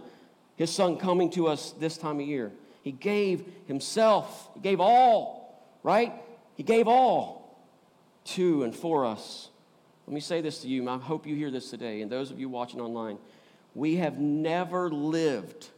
his 0.57 0.71
son 0.71 0.99
coming 0.99 1.31
to 1.31 1.49
us 1.49 1.71
this 1.71 1.97
time 1.97 2.21
of 2.21 2.27
year. 2.27 2.53
He 2.83 2.93
gave 2.93 3.47
himself. 3.67 4.51
He 4.53 4.61
gave 4.61 4.79
all, 4.79 5.59
right? 5.83 6.13
He 6.55 6.63
gave 6.63 6.87
all 6.87 7.65
to 8.27 8.65
and 8.65 8.77
for 8.77 9.07
us. 9.07 9.49
Let 10.07 10.13
me 10.13 10.21
say 10.21 10.43
this 10.43 10.59
to 10.61 10.69
you. 10.69 10.87
I 10.87 10.99
hope 10.99 11.27
you 11.27 11.35
hear 11.35 11.51
this 11.51 11.71
today, 11.71 12.03
and 12.03 12.13
those 12.13 12.31
of 12.31 12.39
you 12.39 12.51
watching 12.51 12.79
online. 12.79 13.17
We 13.75 13.97
have 13.97 14.19
never 14.19 14.91
lived 14.91 15.71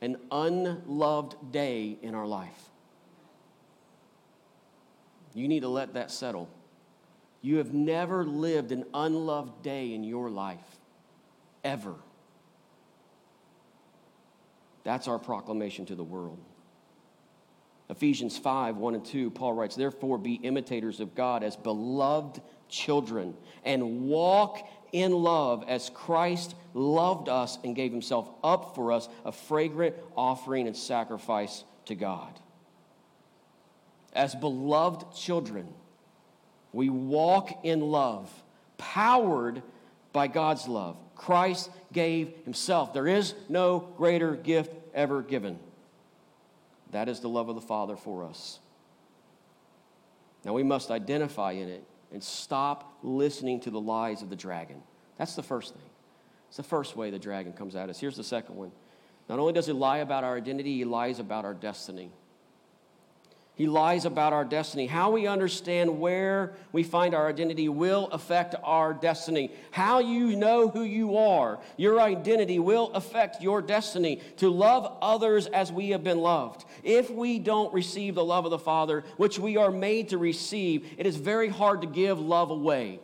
an 0.00 0.16
unloved 0.30 1.52
day 1.52 1.98
in 2.00 2.14
our 2.14 2.26
life. 2.26 2.69
You 5.34 5.48
need 5.48 5.60
to 5.60 5.68
let 5.68 5.94
that 5.94 6.10
settle. 6.10 6.48
You 7.42 7.58
have 7.58 7.72
never 7.72 8.24
lived 8.24 8.72
an 8.72 8.84
unloved 8.92 9.62
day 9.62 9.94
in 9.94 10.04
your 10.04 10.28
life, 10.30 10.58
ever. 11.64 11.94
That's 14.84 15.08
our 15.08 15.18
proclamation 15.18 15.86
to 15.86 15.94
the 15.94 16.04
world. 16.04 16.38
Ephesians 17.88 18.38
5 18.38 18.76
1 18.76 18.94
and 18.94 19.04
2, 19.04 19.30
Paul 19.30 19.54
writes, 19.54 19.74
Therefore 19.74 20.18
be 20.18 20.34
imitators 20.34 21.00
of 21.00 21.14
God 21.14 21.42
as 21.42 21.56
beloved 21.56 22.40
children, 22.68 23.34
and 23.64 24.02
walk 24.02 24.68
in 24.92 25.12
love 25.12 25.64
as 25.66 25.90
Christ 25.90 26.54
loved 26.74 27.28
us 27.28 27.58
and 27.64 27.74
gave 27.74 27.90
himself 27.90 28.30
up 28.44 28.74
for 28.74 28.92
us, 28.92 29.08
a 29.24 29.32
fragrant 29.32 29.96
offering 30.16 30.66
and 30.66 30.76
sacrifice 30.76 31.64
to 31.86 31.94
God. 31.94 32.38
As 34.12 34.34
beloved 34.34 35.14
children, 35.14 35.68
we 36.72 36.88
walk 36.88 37.64
in 37.64 37.80
love, 37.80 38.30
powered 38.78 39.62
by 40.12 40.26
God's 40.26 40.66
love. 40.66 40.96
Christ 41.14 41.70
gave 41.92 42.32
himself. 42.44 42.92
There 42.92 43.06
is 43.06 43.34
no 43.48 43.80
greater 43.96 44.34
gift 44.34 44.74
ever 44.94 45.22
given. 45.22 45.58
That 46.92 47.08
is 47.08 47.20
the 47.20 47.28
love 47.28 47.48
of 47.48 47.54
the 47.54 47.60
Father 47.60 47.96
for 47.96 48.24
us. 48.24 48.58
Now 50.44 50.54
we 50.54 50.62
must 50.62 50.90
identify 50.90 51.52
in 51.52 51.68
it 51.68 51.84
and 52.12 52.22
stop 52.22 52.98
listening 53.02 53.60
to 53.60 53.70
the 53.70 53.80
lies 53.80 54.22
of 54.22 54.30
the 54.30 54.36
dragon. 54.36 54.82
That's 55.16 55.36
the 55.36 55.42
first 55.42 55.74
thing. 55.74 55.82
It's 56.48 56.56
the 56.56 56.62
first 56.62 56.96
way 56.96 57.10
the 57.10 57.18
dragon 57.18 57.52
comes 57.52 57.76
at 57.76 57.88
us. 57.88 58.00
Here's 58.00 58.16
the 58.16 58.24
second 58.24 58.56
one. 58.56 58.72
Not 59.28 59.38
only 59.38 59.52
does 59.52 59.66
he 59.66 59.72
lie 59.72 59.98
about 59.98 60.24
our 60.24 60.36
identity, 60.36 60.78
he 60.78 60.84
lies 60.84 61.20
about 61.20 61.44
our 61.44 61.54
destiny. 61.54 62.10
He 63.60 63.66
lies 63.66 64.06
about 64.06 64.32
our 64.32 64.46
destiny. 64.46 64.86
How 64.86 65.10
we 65.10 65.26
understand 65.26 66.00
where 66.00 66.54
we 66.72 66.82
find 66.82 67.14
our 67.14 67.28
identity 67.28 67.68
will 67.68 68.06
affect 68.06 68.54
our 68.64 68.94
destiny. 68.94 69.52
How 69.70 69.98
you 69.98 70.34
know 70.34 70.70
who 70.70 70.82
you 70.82 71.18
are, 71.18 71.60
your 71.76 72.00
identity 72.00 72.58
will 72.58 72.90
affect 72.94 73.42
your 73.42 73.60
destiny. 73.60 74.22
To 74.38 74.48
love 74.48 74.96
others 75.02 75.46
as 75.46 75.70
we 75.70 75.90
have 75.90 76.02
been 76.02 76.20
loved. 76.20 76.64
If 76.82 77.10
we 77.10 77.38
don't 77.38 77.70
receive 77.74 78.14
the 78.14 78.24
love 78.24 78.46
of 78.46 78.50
the 78.50 78.58
Father, 78.58 79.04
which 79.18 79.38
we 79.38 79.58
are 79.58 79.70
made 79.70 80.08
to 80.08 80.16
receive, 80.16 80.94
it 80.96 81.04
is 81.04 81.16
very 81.16 81.50
hard 81.50 81.82
to 81.82 81.86
give 81.86 82.18
love 82.18 82.50
away. 82.50 82.98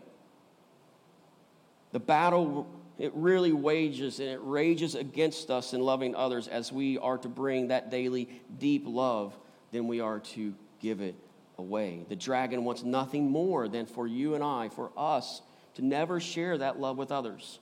The 1.92 2.01
battle 2.01 2.66
it 2.99 3.12
really 3.14 3.53
wages 3.53 4.21
and 4.21 4.31
it 4.31 4.40
rages 4.42 4.95
against 4.95 5.51
us 5.51 5.75
in 5.75 5.83
loving 5.83 6.16
others 6.16 6.49
as 6.49 6.73
we 6.73 6.97
are 6.97 7.19
to 7.19 7.29
bring 7.29 7.69
that 7.69 7.90
daily 7.90 8.31
deep 8.59 8.85
love 8.87 9.37
then 9.72 9.87
we 9.87 10.00
are 10.00 10.20
to 10.20 10.55
give 10.81 11.00
it 11.00 11.14
away. 11.59 12.05
The 12.09 12.16
dragon 12.16 12.64
wants 12.64 12.83
nothing 12.83 13.31
more 13.31 13.68
than 13.68 13.87
for 13.87 14.07
you 14.07 14.35
and 14.35 14.44
I, 14.44 14.68
for 14.68 14.90
us, 14.96 15.42
to 15.74 15.85
never 15.85 16.20
share 16.20 16.59
that 16.59 16.81
love 16.81 16.96
with 16.96 17.11
others, 17.12 17.59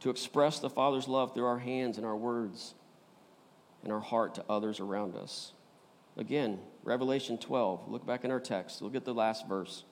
to 0.00 0.10
express 0.10 0.58
the 0.58 0.70
Father's 0.70 1.08
love 1.08 1.34
through 1.34 1.46
our 1.46 1.58
hands 1.58 1.96
and 1.96 2.06
our 2.06 2.16
words 2.16 2.74
and 3.82 3.92
our 3.92 4.00
heart 4.00 4.34
to 4.36 4.44
others 4.48 4.80
around 4.80 5.16
us. 5.16 5.52
Again, 6.16 6.58
Revelation 6.82 7.38
12, 7.38 7.88
look 7.88 8.06
back 8.06 8.24
in 8.24 8.30
our 8.30 8.40
text, 8.40 8.82
look 8.82 8.94
at 8.94 9.04
the 9.04 9.14
last 9.14 9.46
verse. 9.48 9.84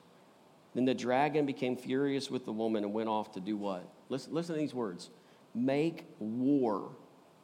Then 0.75 0.85
the 0.85 0.95
dragon 0.95 1.47
became 1.47 1.77
furious 1.77 2.31
with 2.31 2.45
the 2.45 2.53
woman 2.53 2.85
and 2.85 2.93
went 2.93 3.09
off 3.09 3.33
to 3.33 3.41
do 3.41 3.57
what? 3.57 3.89
Listen, 4.09 4.35
listen 4.35 4.55
to 4.55 4.61
these 4.61 4.75
words 4.75 5.11
make 5.55 6.05
war 6.19 6.91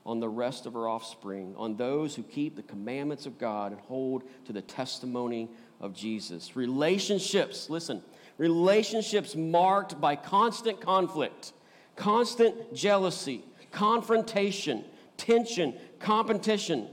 on 0.06 0.20
the 0.20 0.28
rest 0.28 0.66
of 0.66 0.74
her 0.74 0.88
offspring, 0.88 1.54
on 1.56 1.76
those 1.76 2.14
who 2.14 2.22
keep 2.22 2.56
the 2.56 2.62
commandments 2.62 3.24
of 3.26 3.38
God 3.38 3.72
and 3.72 3.80
hold 3.82 4.24
to 4.44 4.52
the 4.52 4.60
testimony 4.60 5.48
of 5.80 5.94
Jesus. 5.94 6.56
Relationships, 6.56 7.70
listen, 7.70 8.02
relationships 8.36 9.34
marked 9.34 10.00
by 10.00 10.14
constant 10.16 10.80
conflict, 10.80 11.52
constant 11.96 12.74
jealousy, 12.74 13.44
confrontation, 13.70 14.84
tension, 15.16 15.74
competition. 16.00 16.88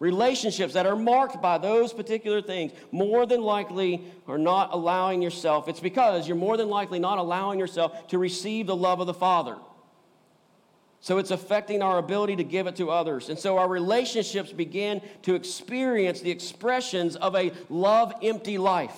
Relationships 0.00 0.74
that 0.74 0.86
are 0.86 0.96
marked 0.96 1.40
by 1.40 1.56
those 1.56 1.92
particular 1.92 2.42
things 2.42 2.72
more 2.90 3.26
than 3.26 3.42
likely 3.42 4.04
are 4.26 4.38
not 4.38 4.70
allowing 4.72 5.22
yourself. 5.22 5.68
It's 5.68 5.80
because 5.80 6.26
you're 6.26 6.36
more 6.36 6.56
than 6.56 6.68
likely 6.68 6.98
not 6.98 7.18
allowing 7.18 7.58
yourself 7.58 8.08
to 8.08 8.18
receive 8.18 8.66
the 8.66 8.76
love 8.76 9.00
of 9.00 9.06
the 9.06 9.14
Father. 9.14 9.56
So 11.04 11.18
it's 11.18 11.30
affecting 11.30 11.82
our 11.82 11.98
ability 11.98 12.36
to 12.36 12.44
give 12.44 12.66
it 12.66 12.76
to 12.76 12.90
others. 12.90 13.28
And 13.28 13.38
so 13.38 13.58
our 13.58 13.68
relationships 13.68 14.52
begin 14.52 15.02
to 15.24 15.34
experience 15.34 16.22
the 16.22 16.30
expressions 16.30 17.14
of 17.14 17.36
a 17.36 17.52
love 17.68 18.14
empty 18.22 18.56
life. 18.56 18.96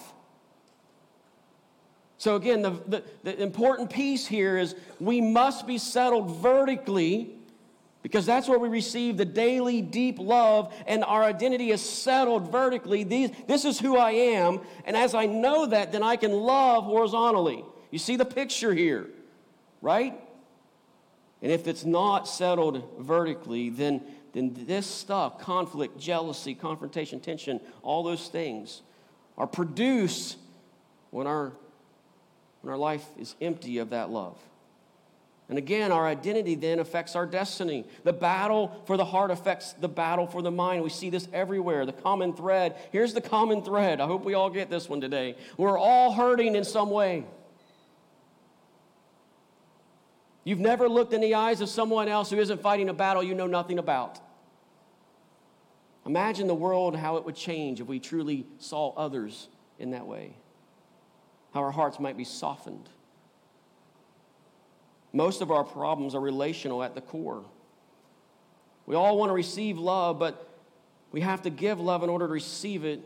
So, 2.16 2.36
again, 2.36 2.62
the, 2.62 2.70
the, 2.86 3.02
the, 3.24 3.42
important 3.42 3.90
piece 3.90 4.24
here 4.24 4.56
is 4.56 4.76
we 5.00 5.20
must 5.20 5.66
be 5.66 5.78
settled 5.78 6.36
vertically 6.36 7.34
because 8.04 8.24
that's 8.24 8.48
where 8.48 8.60
we 8.60 8.68
receive 8.68 9.16
the 9.16 9.24
daily 9.24 9.82
deep 9.82 10.20
love 10.20 10.72
and 10.86 11.02
our 11.02 11.24
identity 11.24 11.72
is 11.72 11.80
settled 11.82 12.52
vertically. 12.52 13.02
These, 13.02 13.32
this 13.48 13.64
is 13.64 13.80
who 13.80 13.96
I 13.96 14.12
am. 14.12 14.60
And 14.84 14.96
as 14.96 15.12
I 15.12 15.26
know 15.26 15.66
that, 15.66 15.90
then 15.90 16.04
I 16.04 16.14
can 16.14 16.30
love 16.30 16.84
horizontally. 16.84 17.64
You 17.90 17.98
see 17.98 18.14
the 18.14 18.24
picture 18.24 18.72
here, 18.72 19.08
right? 19.82 20.22
And 21.46 21.52
if 21.52 21.68
it's 21.68 21.84
not 21.84 22.26
settled 22.26 22.82
vertically, 22.98 23.70
then, 23.70 24.02
then 24.32 24.52
this 24.66 24.84
stuff 24.84 25.38
conflict, 25.38 25.96
jealousy, 25.96 26.56
confrontation, 26.56 27.20
tension 27.20 27.60
all 27.84 28.02
those 28.02 28.26
things 28.26 28.82
are 29.38 29.46
produced 29.46 30.38
when 31.12 31.28
our, 31.28 31.52
when 32.62 32.72
our 32.72 32.76
life 32.76 33.06
is 33.16 33.36
empty 33.40 33.78
of 33.78 33.90
that 33.90 34.10
love. 34.10 34.36
And 35.48 35.56
again, 35.56 35.92
our 35.92 36.04
identity 36.04 36.56
then 36.56 36.80
affects 36.80 37.14
our 37.14 37.26
destiny. 37.26 37.84
The 38.02 38.12
battle 38.12 38.82
for 38.86 38.96
the 38.96 39.04
heart 39.04 39.30
affects 39.30 39.72
the 39.74 39.88
battle 39.88 40.26
for 40.26 40.42
the 40.42 40.50
mind. 40.50 40.82
We 40.82 40.90
see 40.90 41.10
this 41.10 41.28
everywhere. 41.32 41.86
The 41.86 41.92
common 41.92 42.32
thread. 42.32 42.74
Here's 42.90 43.14
the 43.14 43.20
common 43.20 43.62
thread. 43.62 44.00
I 44.00 44.06
hope 44.06 44.24
we 44.24 44.34
all 44.34 44.50
get 44.50 44.68
this 44.68 44.88
one 44.88 45.00
today. 45.00 45.36
We're 45.56 45.78
all 45.78 46.12
hurting 46.12 46.56
in 46.56 46.64
some 46.64 46.90
way. 46.90 47.24
You've 50.46 50.60
never 50.60 50.88
looked 50.88 51.12
in 51.12 51.20
the 51.20 51.34
eyes 51.34 51.60
of 51.60 51.68
someone 51.68 52.06
else 52.06 52.30
who 52.30 52.38
isn't 52.38 52.62
fighting 52.62 52.88
a 52.88 52.94
battle 52.94 53.20
you 53.20 53.34
know 53.34 53.48
nothing 53.48 53.80
about. 53.80 54.20
Imagine 56.06 56.46
the 56.46 56.54
world, 56.54 56.94
how 56.94 57.16
it 57.16 57.24
would 57.24 57.34
change 57.34 57.80
if 57.80 57.88
we 57.88 57.98
truly 57.98 58.46
saw 58.58 58.94
others 58.94 59.48
in 59.80 59.90
that 59.90 60.06
way, 60.06 60.36
how 61.52 61.62
our 61.62 61.72
hearts 61.72 61.98
might 61.98 62.16
be 62.16 62.22
softened. 62.22 62.88
Most 65.12 65.42
of 65.42 65.50
our 65.50 65.64
problems 65.64 66.14
are 66.14 66.20
relational 66.20 66.80
at 66.84 66.94
the 66.94 67.00
core. 67.00 67.44
We 68.86 68.94
all 68.94 69.18
want 69.18 69.30
to 69.30 69.34
receive 69.34 69.78
love, 69.78 70.20
but 70.20 70.48
we 71.10 71.22
have 71.22 71.42
to 71.42 71.50
give 71.50 71.80
love 71.80 72.04
in 72.04 72.08
order 72.08 72.28
to 72.28 72.32
receive 72.32 72.84
it. 72.84 73.00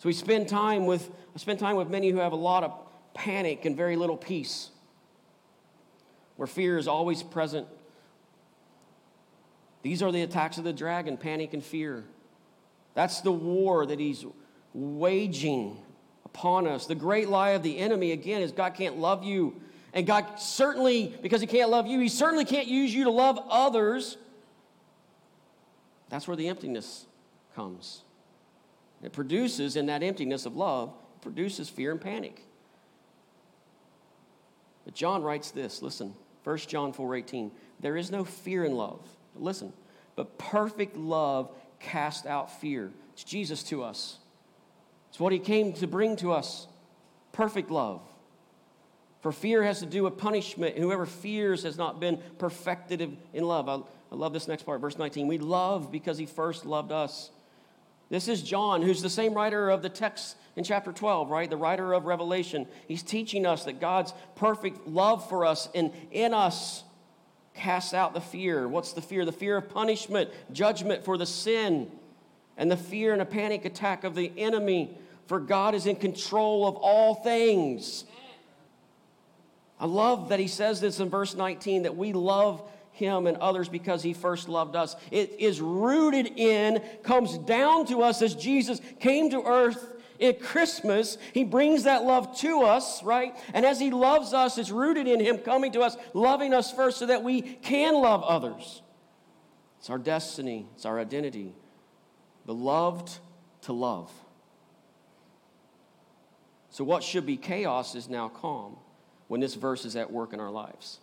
So 0.00 0.06
we 0.06 0.12
spend 0.12 0.48
time 0.48 0.84
with, 0.84 1.10
I 1.34 1.38
spend 1.38 1.60
time 1.60 1.76
with 1.76 1.88
many 1.88 2.10
who 2.10 2.18
have 2.18 2.32
a 2.32 2.36
lot 2.36 2.62
of 2.62 2.78
panic 3.14 3.64
and 3.64 3.74
very 3.74 3.96
little 3.96 4.18
peace 4.18 4.68
where 6.42 6.48
fear 6.48 6.76
is 6.76 6.88
always 6.88 7.22
present. 7.22 7.68
These 9.82 10.02
are 10.02 10.10
the 10.10 10.22
attacks 10.22 10.58
of 10.58 10.64
the 10.64 10.72
dragon 10.72 11.16
panic 11.16 11.54
and 11.54 11.62
fear. 11.62 12.02
That's 12.94 13.20
the 13.20 13.30
war 13.30 13.86
that 13.86 14.00
he's 14.00 14.26
waging 14.74 15.76
upon 16.24 16.66
us. 16.66 16.86
The 16.86 16.96
great 16.96 17.28
lie 17.28 17.50
of 17.50 17.62
the 17.62 17.78
enemy, 17.78 18.10
again, 18.10 18.42
is 18.42 18.50
God 18.50 18.74
can't 18.74 18.98
love 18.98 19.22
you. 19.22 19.60
And 19.92 20.04
God 20.04 20.40
certainly, 20.40 21.14
because 21.22 21.40
he 21.40 21.46
can't 21.46 21.70
love 21.70 21.86
you, 21.86 22.00
he 22.00 22.08
certainly 22.08 22.44
can't 22.44 22.66
use 22.66 22.92
you 22.92 23.04
to 23.04 23.10
love 23.10 23.38
others. 23.48 24.16
That's 26.08 26.26
where 26.26 26.36
the 26.36 26.48
emptiness 26.48 27.06
comes. 27.54 28.02
It 29.00 29.12
produces, 29.12 29.76
in 29.76 29.86
that 29.86 30.02
emptiness 30.02 30.44
of 30.44 30.56
love, 30.56 30.92
produces 31.20 31.68
fear 31.68 31.92
and 31.92 32.00
panic. 32.00 32.44
But 34.84 34.94
John 34.94 35.22
writes 35.22 35.52
this 35.52 35.82
listen, 35.82 36.14
1 36.44 36.58
John 36.58 36.92
4 36.92 37.16
18. 37.16 37.50
There 37.80 37.96
is 37.96 38.10
no 38.10 38.24
fear 38.24 38.64
in 38.64 38.74
love. 38.74 39.00
Listen, 39.36 39.72
but 40.16 40.38
perfect 40.38 40.96
love 40.96 41.50
casts 41.80 42.26
out 42.26 42.60
fear. 42.60 42.90
It's 43.12 43.24
Jesus 43.24 43.62
to 43.64 43.82
us. 43.82 44.18
It's 45.10 45.20
what 45.20 45.32
he 45.32 45.38
came 45.38 45.72
to 45.74 45.86
bring 45.86 46.16
to 46.16 46.32
us 46.32 46.66
perfect 47.32 47.70
love. 47.70 48.00
For 49.20 49.30
fear 49.30 49.62
has 49.62 49.78
to 49.80 49.86
do 49.86 50.02
with 50.02 50.18
punishment. 50.18 50.76
Whoever 50.76 51.06
fears 51.06 51.62
has 51.62 51.78
not 51.78 52.00
been 52.00 52.20
perfected 52.38 53.16
in 53.32 53.44
love. 53.44 53.68
I, 53.68 53.74
I 54.10 54.16
love 54.16 54.32
this 54.32 54.48
next 54.48 54.64
part, 54.64 54.80
verse 54.80 54.98
19. 54.98 55.28
We 55.28 55.38
love 55.38 55.92
because 55.92 56.18
he 56.18 56.26
first 56.26 56.66
loved 56.66 56.90
us. 56.90 57.30
This 58.12 58.28
is 58.28 58.42
John, 58.42 58.82
who's 58.82 59.00
the 59.00 59.08
same 59.08 59.32
writer 59.32 59.70
of 59.70 59.80
the 59.80 59.88
text 59.88 60.36
in 60.54 60.64
chapter 60.64 60.92
12, 60.92 61.30
right? 61.30 61.48
The 61.48 61.56
writer 61.56 61.94
of 61.94 62.04
Revelation. 62.04 62.66
He's 62.86 63.02
teaching 63.02 63.46
us 63.46 63.64
that 63.64 63.80
God's 63.80 64.12
perfect 64.36 64.86
love 64.86 65.26
for 65.30 65.46
us 65.46 65.70
and 65.74 65.90
in 66.10 66.34
us 66.34 66.84
casts 67.54 67.94
out 67.94 68.12
the 68.12 68.20
fear. 68.20 68.68
What's 68.68 68.92
the 68.92 69.00
fear? 69.00 69.24
The 69.24 69.32
fear 69.32 69.56
of 69.56 69.70
punishment, 69.70 70.28
judgment 70.52 71.06
for 71.06 71.16
the 71.16 71.24
sin, 71.24 71.90
and 72.58 72.70
the 72.70 72.76
fear 72.76 73.14
and 73.14 73.22
a 73.22 73.24
panic 73.24 73.64
attack 73.64 74.04
of 74.04 74.14
the 74.14 74.30
enemy. 74.36 74.94
For 75.26 75.40
God 75.40 75.74
is 75.74 75.86
in 75.86 75.96
control 75.96 76.68
of 76.68 76.76
all 76.76 77.14
things. 77.14 78.04
I 79.80 79.86
love 79.86 80.28
that 80.28 80.38
he 80.38 80.48
says 80.48 80.82
this 80.82 81.00
in 81.00 81.08
verse 81.08 81.34
19 81.34 81.84
that 81.84 81.96
we 81.96 82.12
love 82.12 82.62
him 82.92 83.26
and 83.26 83.36
others 83.38 83.68
because 83.68 84.02
he 84.02 84.12
first 84.12 84.48
loved 84.48 84.76
us. 84.76 84.94
It 85.10 85.36
is 85.38 85.60
rooted 85.60 86.26
in, 86.38 86.82
comes 87.02 87.38
down 87.38 87.86
to 87.86 88.02
us 88.02 88.22
as 88.22 88.34
Jesus 88.34 88.80
came 89.00 89.30
to 89.30 89.42
earth 89.42 89.92
at 90.20 90.40
Christmas. 90.40 91.18
He 91.32 91.44
brings 91.44 91.84
that 91.84 92.04
love 92.04 92.36
to 92.38 92.62
us, 92.62 93.02
right? 93.02 93.34
And 93.54 93.66
as 93.66 93.80
he 93.80 93.90
loves 93.90 94.32
us, 94.32 94.58
it's 94.58 94.70
rooted 94.70 95.08
in 95.08 95.20
him 95.20 95.38
coming 95.38 95.72
to 95.72 95.80
us, 95.80 95.96
loving 96.14 96.54
us 96.54 96.70
first 96.72 96.98
so 96.98 97.06
that 97.06 97.22
we 97.22 97.42
can 97.42 97.94
love 97.94 98.22
others. 98.22 98.82
It's 99.78 99.90
our 99.90 99.98
destiny, 99.98 100.66
it's 100.74 100.86
our 100.86 101.00
identity. 101.00 101.54
beloved 102.46 103.10
to 103.62 103.72
love. 103.72 104.10
So, 106.70 106.84
what 106.84 107.02
should 107.02 107.26
be 107.26 107.36
chaos 107.36 107.94
is 107.94 108.08
now 108.08 108.28
calm 108.28 108.76
when 109.28 109.40
this 109.40 109.54
verse 109.54 109.84
is 109.84 109.94
at 109.94 110.10
work 110.10 110.32
in 110.32 110.40
our 110.40 110.50
lives. 110.50 111.00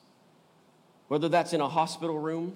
Whether 1.09 1.27
that's 1.27 1.53
in 1.53 1.59
a 1.59 1.67
hospital 1.67 2.17
room, 2.17 2.55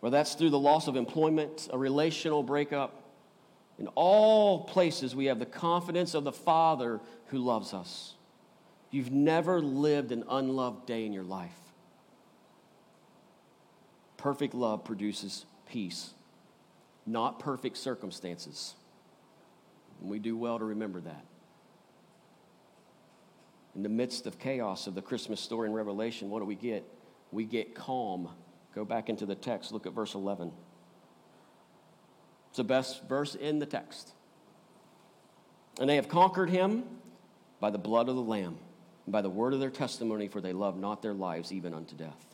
whether 0.00 0.16
that's 0.16 0.34
through 0.34 0.50
the 0.50 0.58
loss 0.58 0.88
of 0.88 0.96
employment, 0.96 1.68
a 1.72 1.76
relational 1.76 2.42
breakup, 2.42 3.02
in 3.78 3.88
all 3.88 4.64
places 4.64 5.14
we 5.14 5.26
have 5.26 5.38
the 5.38 5.46
confidence 5.46 6.14
of 6.14 6.24
the 6.24 6.32
Father 6.32 7.00
who 7.26 7.38
loves 7.38 7.74
us. 7.74 8.14
You've 8.90 9.10
never 9.10 9.60
lived 9.60 10.12
an 10.12 10.24
unloved 10.28 10.86
day 10.86 11.04
in 11.04 11.12
your 11.12 11.24
life. 11.24 11.50
Perfect 14.16 14.54
love 14.54 14.84
produces 14.84 15.46
peace, 15.68 16.10
not 17.06 17.40
perfect 17.40 17.76
circumstances. 17.76 18.74
And 20.00 20.08
we 20.08 20.20
do 20.20 20.36
well 20.36 20.58
to 20.60 20.64
remember 20.64 21.00
that. 21.00 21.24
In 23.74 23.82
the 23.82 23.88
midst 23.88 24.26
of 24.26 24.38
chaos 24.38 24.86
of 24.86 24.94
the 24.94 25.02
Christmas 25.02 25.40
story 25.40 25.68
in 25.68 25.74
Revelation, 25.74 26.28
what 26.28 26.40
do 26.40 26.44
we 26.44 26.54
get? 26.54 26.84
We 27.30 27.44
get 27.44 27.74
calm. 27.74 28.28
Go 28.74 28.84
back 28.84 29.08
into 29.08 29.26
the 29.26 29.34
text, 29.34 29.72
look 29.72 29.86
at 29.86 29.92
verse 29.92 30.14
11. 30.14 30.52
It's 32.48 32.58
the 32.58 32.64
best 32.64 33.08
verse 33.08 33.34
in 33.34 33.58
the 33.58 33.66
text. 33.66 34.12
And 35.80 35.88
they 35.88 35.96
have 35.96 36.08
conquered 36.08 36.50
him 36.50 36.84
by 37.60 37.70
the 37.70 37.78
blood 37.78 38.10
of 38.10 38.16
the 38.16 38.22
Lamb 38.22 38.58
and 39.06 39.12
by 39.12 39.22
the 39.22 39.30
word 39.30 39.54
of 39.54 39.60
their 39.60 39.70
testimony, 39.70 40.28
for 40.28 40.42
they 40.42 40.52
love 40.52 40.76
not 40.76 41.00
their 41.00 41.14
lives 41.14 41.50
even 41.50 41.72
unto 41.72 41.96
death. 41.96 42.26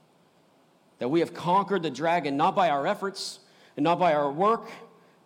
That 0.98 1.09
we 1.09 1.20
have 1.20 1.35
conquered 1.35 1.85
the 1.85 1.90
dragon 1.90 2.37
not 2.37 2.57
by 2.57 2.70
our 2.70 2.85
efforts 2.85 3.38
and 3.77 3.85
not 3.85 4.01
by 4.01 4.14
our 4.14 4.33
work, 4.33 4.68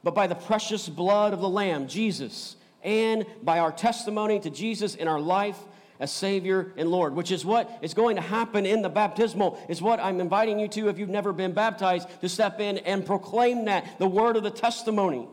but 0.04 0.14
by 0.14 0.26
the 0.26 0.34
precious 0.34 0.90
blood 0.90 1.32
of 1.32 1.40
the 1.40 1.48
Lamb, 1.48 1.88
Jesus, 1.88 2.56
and 2.82 3.24
by 3.42 3.60
our 3.60 3.72
testimony 3.72 4.40
to 4.40 4.50
Jesus 4.50 4.94
in 4.94 5.08
our 5.08 5.20
life 5.20 5.58
as 6.02 6.10
Savior 6.10 6.72
and 6.76 6.90
Lord, 6.90 7.14
which 7.14 7.30
is 7.30 7.44
what 7.44 7.78
is 7.80 7.94
going 7.94 8.16
to 8.16 8.22
happen 8.22 8.66
in 8.66 8.82
the 8.82 8.88
baptismal, 8.88 9.56
is 9.68 9.80
what 9.80 10.00
I'm 10.00 10.20
inviting 10.20 10.58
you 10.58 10.66
to 10.66 10.88
if 10.88 10.98
you've 10.98 11.08
never 11.08 11.32
been 11.32 11.52
baptized, 11.52 12.08
to 12.22 12.28
step 12.28 12.58
in 12.58 12.78
and 12.78 13.06
proclaim 13.06 13.66
that, 13.66 14.00
the 14.00 14.08
word 14.08 14.36
of 14.36 14.42
the 14.42 14.50
testimony, 14.50 15.28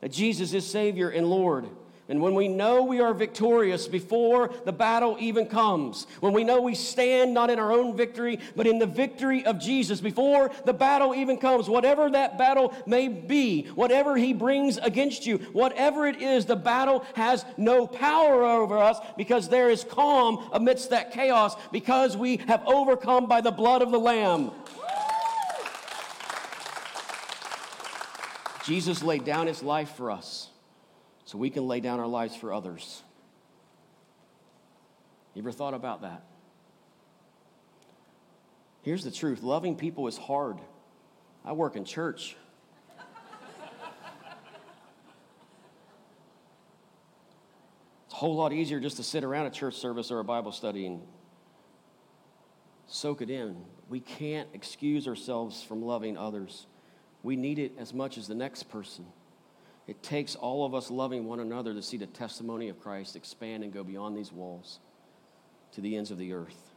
that 0.00 0.10
Jesus 0.10 0.54
is 0.54 0.66
Savior 0.66 1.10
and 1.10 1.28
Lord. 1.28 1.68
And 2.08 2.22
when 2.22 2.34
we 2.34 2.46
know 2.46 2.84
we 2.84 3.00
are 3.00 3.12
victorious 3.12 3.88
before 3.88 4.50
the 4.64 4.72
battle 4.72 5.16
even 5.18 5.46
comes, 5.46 6.06
when 6.20 6.32
we 6.32 6.44
know 6.44 6.60
we 6.60 6.76
stand 6.76 7.34
not 7.34 7.50
in 7.50 7.58
our 7.58 7.72
own 7.72 7.96
victory, 7.96 8.38
but 8.54 8.68
in 8.68 8.78
the 8.78 8.86
victory 8.86 9.44
of 9.44 9.58
Jesus 9.58 10.00
before 10.00 10.52
the 10.64 10.72
battle 10.72 11.16
even 11.16 11.36
comes, 11.36 11.68
whatever 11.68 12.08
that 12.08 12.38
battle 12.38 12.72
may 12.86 13.08
be, 13.08 13.66
whatever 13.74 14.16
he 14.16 14.32
brings 14.32 14.76
against 14.78 15.26
you, 15.26 15.38
whatever 15.52 16.06
it 16.06 16.22
is, 16.22 16.46
the 16.46 16.54
battle 16.54 17.04
has 17.14 17.44
no 17.56 17.88
power 17.88 18.44
over 18.44 18.78
us 18.78 18.98
because 19.16 19.48
there 19.48 19.68
is 19.68 19.82
calm 19.82 20.48
amidst 20.52 20.90
that 20.90 21.10
chaos 21.10 21.56
because 21.72 22.16
we 22.16 22.36
have 22.36 22.62
overcome 22.66 23.26
by 23.26 23.40
the 23.40 23.50
blood 23.50 23.82
of 23.82 23.90
the 23.90 23.98
Lamb. 23.98 24.52
Jesus 28.64 29.02
laid 29.02 29.24
down 29.24 29.48
his 29.48 29.62
life 29.62 29.90
for 29.96 30.12
us 30.12 30.50
so 31.26 31.36
we 31.36 31.50
can 31.50 31.66
lay 31.66 31.80
down 31.80 32.00
our 32.00 32.06
lives 32.06 32.34
for 32.34 32.52
others. 32.52 33.02
You 35.34 35.42
ever 35.42 35.52
thought 35.52 35.74
about 35.74 36.00
that? 36.00 36.24
Here's 38.82 39.04
the 39.04 39.10
truth 39.10 39.42
loving 39.42 39.76
people 39.76 40.06
is 40.06 40.16
hard. 40.16 40.56
I 41.44 41.52
work 41.52 41.76
in 41.76 41.84
church. 41.84 42.36
it's 48.04 48.12
a 48.12 48.16
whole 48.16 48.36
lot 48.36 48.52
easier 48.52 48.78
just 48.78 48.96
to 48.98 49.02
sit 49.02 49.24
around 49.24 49.46
a 49.46 49.50
church 49.50 49.74
service 49.74 50.12
or 50.12 50.20
a 50.20 50.24
Bible 50.24 50.52
study 50.52 50.86
and 50.86 51.02
soak 52.86 53.20
it 53.20 53.30
in. 53.30 53.56
We 53.88 53.98
can't 53.98 54.48
excuse 54.54 55.08
ourselves 55.08 55.62
from 55.64 55.82
loving 55.82 56.16
others. 56.16 56.66
We 57.24 57.34
need 57.34 57.58
it 57.58 57.72
as 57.78 57.92
much 57.92 58.16
as 58.16 58.28
the 58.28 58.36
next 58.36 58.70
person. 58.70 59.06
It 59.86 60.02
takes 60.02 60.34
all 60.34 60.64
of 60.64 60.74
us 60.74 60.90
loving 60.90 61.26
one 61.26 61.40
another 61.40 61.72
to 61.72 61.82
see 61.82 61.96
the 61.96 62.06
testimony 62.06 62.68
of 62.68 62.80
Christ 62.80 63.14
expand 63.14 63.62
and 63.62 63.72
go 63.72 63.84
beyond 63.84 64.16
these 64.16 64.32
walls 64.32 64.80
to 65.72 65.80
the 65.80 65.96
ends 65.96 66.10
of 66.10 66.18
the 66.18 66.32
earth. 66.32 66.72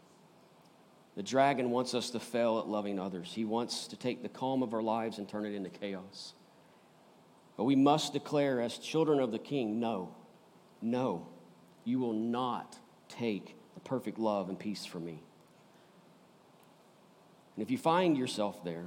The 1.15 1.23
dragon 1.23 1.71
wants 1.71 1.93
us 1.95 2.11
to 2.11 2.19
fail 2.19 2.59
at 2.59 2.67
loving 2.67 2.99
others. 2.99 3.33
He 3.33 3.45
wants 3.45 3.87
to 3.87 3.97
take 3.97 4.21
the 4.21 4.29
calm 4.29 4.61
of 4.61 4.73
our 4.73 4.83
lives 4.83 5.17
and 5.17 5.27
turn 5.27 5.45
it 5.45 5.53
into 5.53 5.69
chaos. 5.69 6.33
But 7.57 7.63
we 7.63 7.75
must 7.75 8.13
declare, 8.13 8.61
as 8.61 8.77
children 8.77 9.19
of 9.19 9.31
the 9.31 9.39
King, 9.39 9.79
no, 9.79 10.15
no, 10.81 11.27
you 11.83 11.99
will 11.99 12.13
not 12.13 12.77
take 13.09 13.55
the 13.73 13.81
perfect 13.81 14.19
love 14.19 14.49
and 14.49 14.57
peace 14.57 14.85
from 14.85 15.03
me. 15.03 15.21
And 17.55 17.63
if 17.63 17.71
you 17.71 17.77
find 17.77 18.17
yourself 18.17 18.63
there, 18.63 18.85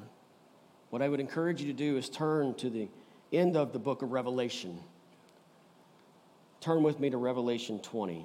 what 0.89 1.03
I 1.03 1.09
would 1.09 1.21
encourage 1.21 1.61
you 1.61 1.67
to 1.67 1.77
do 1.77 1.99
is 1.99 2.09
turn 2.09 2.55
to 2.55 2.71
the 2.71 2.89
end 3.33 3.57
of 3.57 3.73
the 3.73 3.79
book 3.79 4.03
of 4.03 4.13
Revelation. 4.13 4.79
Turn 6.61 6.83
with 6.83 7.01
me 7.01 7.11
to 7.11 7.17
Revelation 7.17 7.81
20. 7.81 8.25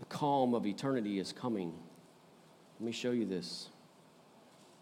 The 0.00 0.06
calm 0.06 0.54
of 0.54 0.66
eternity 0.66 1.18
is 1.18 1.32
coming. 1.32 1.72
Let 2.80 2.86
me 2.86 2.92
show 2.92 3.10
you 3.10 3.26
this. 3.26 3.68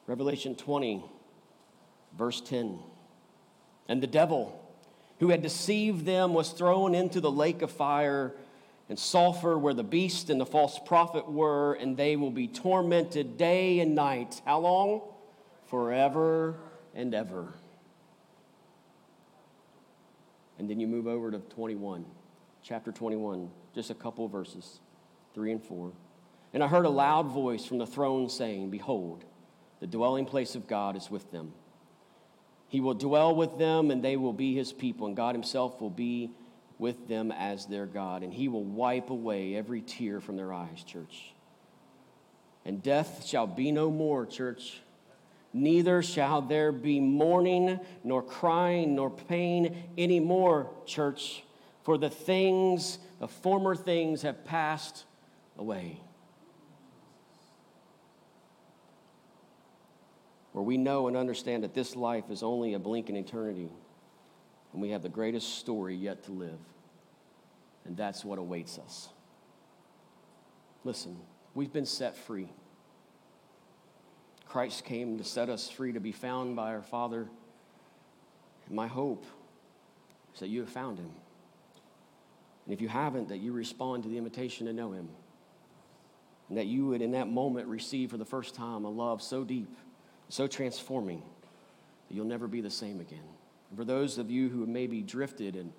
Revelation 0.07 0.55
20, 0.55 1.05
verse 2.17 2.41
10. 2.41 2.79
And 3.89 4.03
the 4.03 4.07
devil, 4.07 4.63
who 5.19 5.31
had 5.31 5.43
deceived 5.43 6.07
them, 6.07 6.35
was 6.35 6.51
thrown 6.51 6.95
into 6.95 7.21
the 7.21 7.31
lake 7.31 7.63
of 7.63 7.71
fire 7.71 8.33
and 8.89 8.99
sulfur 8.99 9.59
where 9.59 9.75
the 9.75 9.83
beast 9.83 10.31
and 10.31 10.41
the 10.41 10.47
false 10.47 10.79
prophet 10.79 11.31
were, 11.31 11.75
and 11.75 11.97
they 11.97 12.15
will 12.15 12.31
be 12.31 12.47
tormented 12.47 13.37
day 13.37 13.81
and 13.81 13.95
night. 13.95 14.41
How 14.45 14.61
long? 14.61 15.03
Forever 15.67 16.55
and 16.97 17.15
ever. 17.15 17.53
And 20.59 20.69
then 20.69 20.81
you 20.81 20.89
move 20.89 21.07
over 21.07 21.31
to 21.31 21.39
21, 21.39 22.07
chapter 22.63 22.91
21, 22.91 23.51
just 23.75 23.91
a 23.91 23.95
couple 23.95 24.27
verses, 24.27 24.81
3 25.35 25.53
and 25.53 25.63
4. 25.63 25.93
And 26.55 26.65
I 26.65 26.69
heard 26.69 26.87
a 26.87 26.91
loud 26.91 27.27
voice 27.27 27.67
from 27.67 27.77
the 27.79 27.87
throne 27.87 28.31
saying, 28.31 28.71
Behold, 28.71 29.25
the 29.81 29.87
dwelling 29.87 30.25
place 30.25 30.55
of 30.55 30.67
God 30.67 30.97
is 30.97 31.11
with 31.11 31.31
them. 31.31 31.53
He 32.69 32.81
will 32.81 32.95
dwell 32.95 33.37
with 33.37 33.59
them, 33.59 33.91
and 33.91 34.03
they 34.03 34.17
will 34.17 34.33
be 34.33 34.55
his 34.55 34.73
people, 34.73 35.07
and 35.07 35.15
God 35.15 35.35
himself 35.35 35.81
will 35.81 35.91
be 35.91 36.33
with 36.79 37.07
them 37.09 37.31
as 37.31 37.67
their 37.67 37.87
God. 37.87 38.23
And 38.23 38.33
he 38.33 38.49
will 38.49 38.65
wipe 38.65 39.11
away 39.11 39.55
every 39.55 39.83
tear 39.83 40.21
from 40.21 40.37
their 40.37 40.53
eyes, 40.53 40.83
church. 40.83 41.35
And 42.65 42.83
death 42.83 43.27
shall 43.27 43.47
be 43.47 43.71
no 43.71 43.91
more, 43.91 44.25
church 44.25 44.81
Neither 45.57 46.03
shall 46.03 46.43
there 46.43 46.71
be 46.71 47.01
mourning, 47.01 47.81
nor 48.05 48.23
crying, 48.23 48.95
nor 48.95 49.09
pain 49.09 49.85
anymore, 49.97 50.71
church, 50.85 51.45
for 51.83 51.97
the 51.97 52.11
things, 52.11 52.99
the 53.21 53.27
former 53.27 53.75
things 53.75 54.21
have 54.21 54.45
passed 54.45 55.07
away. 55.57 55.99
Where 60.53 60.63
we 60.63 60.77
know 60.77 61.09
and 61.09 61.17
understand 61.17 61.65
that 61.65 61.73
this 61.73 61.97
life 61.97 62.25
is 62.29 62.43
only 62.43 62.75
a 62.75 62.79
blink 62.79 63.09
in 63.09 63.17
eternity, 63.17 63.71
and 64.75 64.83
we 64.83 64.91
have 64.91 65.01
the 65.03 65.09
greatest 65.09 65.55
story 65.55 65.97
yet 65.97 66.23
to 66.25 66.33
live, 66.33 66.61
and 67.87 67.97
that's 67.97 68.27
what 68.27 68.39
awaits 68.39 68.79
us. 68.79 69.09
Listen, 70.85 71.17
we've 71.55 71.73
been 71.73 71.87
set 71.87 72.15
free. 72.15 72.51
Christ 74.47 74.85
came 74.85 75.19
to 75.19 75.25
set 75.25 75.49
us 75.49 75.69
free 75.69 75.93
to 75.93 76.01
be 76.01 76.13
found 76.13 76.57
by 76.57 76.73
our 76.73 76.83
Father. 76.83 77.29
And 78.67 78.75
my 78.75 78.87
hope 78.87 79.27
is 80.35 80.41
that 80.41 80.49
you 80.49 80.61
have 80.61 80.71
found 80.71 80.99
him. 80.99 81.11
And 82.65 82.75
if 82.75 82.81
you 82.81 82.89
haven't, 82.89 83.29
that 83.29 83.39
you 83.39 83.53
respond 83.53 84.05
to 84.05 84.09
the 84.09 84.19
invitation 84.19 84.67
to 84.67 84.73
know 84.73 84.93
him. 84.93 85.09
And 86.49 86.59
that 86.59 86.67
you 86.67 86.87
would, 86.87 87.03
in 87.03 87.13
that 87.13 87.29
moment, 87.29 87.67
receive 87.67 88.11
for 88.11 88.17
the 88.17 88.25
first 88.25 88.55
time 88.55 88.85
a 88.85 88.91
love 88.91 89.21
so 89.21 89.45
deep, 89.45 89.69
so 90.29 90.47
transforming, 90.47 91.23
that 92.09 92.15
you'll 92.15 92.25
never 92.25 92.47
be 92.47 92.61
the 92.61 92.71
same 92.71 93.01
again. 93.01 93.19
And 93.71 93.79
for 93.79 93.85
those 93.85 94.19
of 94.19 94.31
you 94.31 94.49
who 94.49 94.65
maybe 94.67 95.03
drifted 95.03 95.57
and 95.57 95.73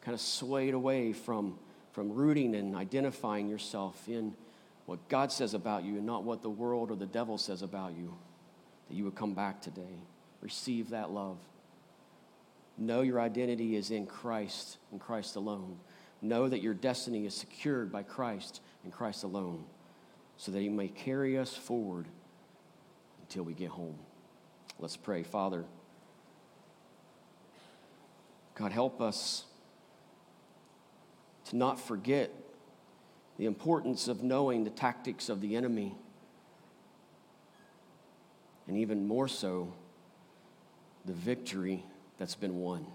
kind 0.00 0.14
of 0.14 0.20
swayed 0.20 0.74
away 0.74 1.12
from, 1.12 1.58
from 1.92 2.12
rooting 2.12 2.54
and 2.54 2.76
identifying 2.76 3.48
yourself 3.48 4.08
in 4.08 4.34
what 4.86 5.08
God 5.08 5.32
says 5.32 5.54
about 5.54 5.84
you 5.84 5.96
and 5.96 6.06
not 6.06 6.24
what 6.24 6.42
the 6.42 6.50
world 6.50 6.90
or 6.90 6.96
the 6.96 7.06
devil 7.06 7.38
says 7.38 7.62
about 7.62 7.94
you, 7.96 8.14
that 8.88 8.94
you 8.94 9.04
would 9.04 9.14
come 9.14 9.34
back 9.34 9.60
today. 9.62 9.98
Receive 10.40 10.90
that 10.90 11.10
love. 11.10 11.38
Know 12.76 13.00
your 13.02 13.20
identity 13.20 13.76
is 13.76 13.90
in 13.90 14.06
Christ 14.06 14.78
and 14.90 15.00
Christ 15.00 15.36
alone. 15.36 15.78
Know 16.20 16.48
that 16.48 16.60
your 16.60 16.74
destiny 16.74 17.24
is 17.24 17.34
secured 17.34 17.90
by 17.90 18.02
Christ 18.02 18.60
and 18.82 18.92
Christ 18.92 19.24
alone, 19.24 19.64
so 20.36 20.52
that 20.52 20.60
He 20.60 20.68
may 20.68 20.88
carry 20.88 21.38
us 21.38 21.54
forward 21.54 22.06
until 23.22 23.44
we 23.44 23.54
get 23.54 23.70
home. 23.70 23.98
Let's 24.78 24.96
pray. 24.96 25.22
Father, 25.22 25.64
God, 28.54 28.72
help 28.72 29.00
us 29.00 29.44
to 31.46 31.56
not 31.56 31.80
forget 31.80 32.30
the 33.36 33.46
importance 33.46 34.08
of 34.08 34.22
knowing 34.22 34.64
the 34.64 34.70
tactics 34.70 35.28
of 35.28 35.40
the 35.40 35.56
enemy, 35.56 35.94
and 38.66 38.76
even 38.76 39.06
more 39.06 39.28
so, 39.28 39.72
the 41.04 41.12
victory 41.12 41.84
that's 42.18 42.34
been 42.34 42.60
won. 42.60 42.86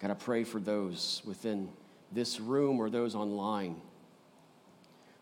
God, 0.00 0.10
I 0.10 0.14
pray 0.14 0.44
for 0.44 0.60
those 0.60 1.22
within 1.24 1.68
this 2.12 2.40
room 2.40 2.78
or 2.78 2.90
those 2.90 3.14
online 3.14 3.76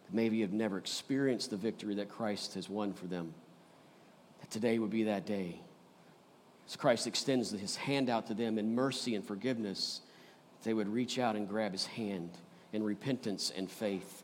that 0.04 0.14
maybe 0.14 0.40
have 0.40 0.52
never 0.52 0.78
experienced 0.78 1.50
the 1.50 1.56
victory 1.56 1.94
that 1.96 2.08
Christ 2.08 2.54
has 2.54 2.68
won 2.68 2.92
for 2.92 3.06
them, 3.06 3.34
that 4.40 4.50
today 4.50 4.78
would 4.78 4.90
be 4.90 5.04
that 5.04 5.26
day. 5.26 5.60
As 6.66 6.76
Christ 6.76 7.06
extends 7.06 7.50
his 7.50 7.76
hand 7.76 8.10
out 8.10 8.26
to 8.26 8.34
them 8.34 8.58
in 8.58 8.74
mercy 8.74 9.14
and 9.14 9.24
forgiveness, 9.24 10.02
they 10.64 10.74
would 10.74 10.88
reach 10.88 11.18
out 11.18 11.34
and 11.34 11.48
grab 11.48 11.72
his 11.72 11.86
hand 11.86 12.30
in 12.72 12.82
repentance 12.82 13.52
and 13.56 13.70
faith. 13.70 14.22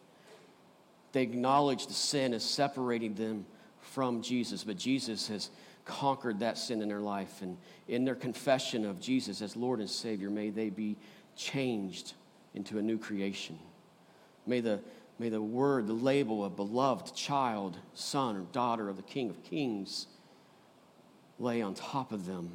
They 1.12 1.22
acknowledge 1.22 1.86
the 1.86 1.94
sin 1.94 2.34
as 2.34 2.42
separating 2.42 3.14
them 3.14 3.46
from 3.80 4.22
Jesus, 4.22 4.64
but 4.64 4.76
Jesus 4.76 5.28
has 5.28 5.50
conquered 5.84 6.40
that 6.40 6.58
sin 6.58 6.82
in 6.82 6.88
their 6.88 7.00
life. 7.00 7.42
And 7.42 7.56
in 7.88 8.04
their 8.04 8.14
confession 8.14 8.84
of 8.84 9.00
Jesus 9.00 9.42
as 9.42 9.56
Lord 9.56 9.80
and 9.80 9.88
Savior, 9.88 10.30
may 10.30 10.50
they 10.50 10.70
be 10.70 10.96
changed 11.36 12.14
into 12.54 12.78
a 12.78 12.82
new 12.82 12.98
creation. 12.98 13.58
May 14.46 14.60
the, 14.60 14.80
may 15.18 15.28
the 15.28 15.42
word, 15.42 15.86
the 15.86 15.92
label 15.92 16.44
of 16.44 16.56
beloved 16.56 17.14
child, 17.14 17.78
son, 17.94 18.36
or 18.36 18.40
daughter 18.52 18.88
of 18.88 18.96
the 18.96 19.02
King 19.02 19.30
of 19.30 19.42
Kings 19.44 20.06
lay 21.38 21.62
on 21.62 21.74
top 21.74 22.12
of 22.12 22.26
them 22.26 22.50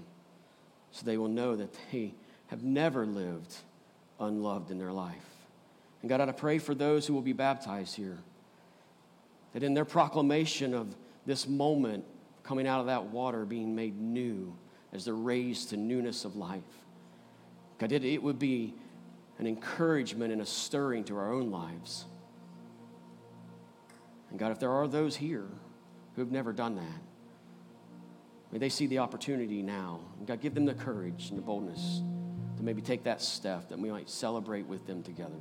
so 0.91 1.06
they 1.06 1.17
will 1.17 1.28
know 1.28 1.56
that 1.56 1.69
they 1.91 2.13
have 2.47 2.63
never 2.63 3.06
lived 3.06 3.56
unloved 4.19 4.71
in 4.71 4.80
their 4.80 4.91
life. 4.91 5.38
And 6.01 6.09
God, 6.09 6.21
I 6.21 6.31
pray 6.31 6.59
for 6.59 6.73
those 6.73 7.05
who 7.05 7.13
will 7.13 7.21
be 7.21 7.33
baptized 7.33 7.95
here, 7.95 8.17
that 9.53 9.63
in 9.63 9.73
their 9.73 9.85
proclamation 9.85 10.73
of 10.73 10.95
this 11.25 11.47
moment, 11.47 12.05
coming 12.43 12.67
out 12.67 12.79
of 12.79 12.85
that 12.88 13.05
water, 13.05 13.45
being 13.45 13.75
made 13.75 13.99
new 13.99 14.55
as 14.93 15.05
they're 15.05 15.13
raised 15.13 15.69
to 15.69 15.77
newness 15.77 16.25
of 16.25 16.35
life, 16.35 16.63
God, 17.77 17.91
it, 17.91 18.03
it 18.03 18.21
would 18.23 18.39
be 18.39 18.73
an 19.38 19.47
encouragement 19.47 20.33
and 20.33 20.41
a 20.41 20.45
stirring 20.45 21.03
to 21.05 21.17
our 21.17 21.31
own 21.31 21.49
lives. 21.49 22.05
And 24.29 24.38
God, 24.38 24.51
if 24.51 24.59
there 24.59 24.71
are 24.71 24.88
those 24.88 25.15
here 25.15 25.47
who 26.15 26.21
have 26.21 26.31
never 26.31 26.53
done 26.53 26.75
that, 26.75 27.01
may 28.51 28.59
they 28.59 28.69
see 28.69 28.88
the 28.88 28.99
opportunity 28.99 29.62
now. 29.62 30.01
And 30.17 30.27
God, 30.27 30.41
give 30.41 30.53
them 30.53 30.65
the 30.65 30.73
courage 30.73 31.29
and 31.29 31.38
the 31.38 31.41
boldness 31.41 32.01
to 32.57 32.63
maybe 32.63 32.81
take 32.81 33.03
that 33.03 33.21
step 33.21 33.69
that 33.69 33.79
we 33.79 33.89
might 33.89 34.09
celebrate 34.09 34.65
with 34.65 34.85
them 34.85 35.01
together. 35.03 35.39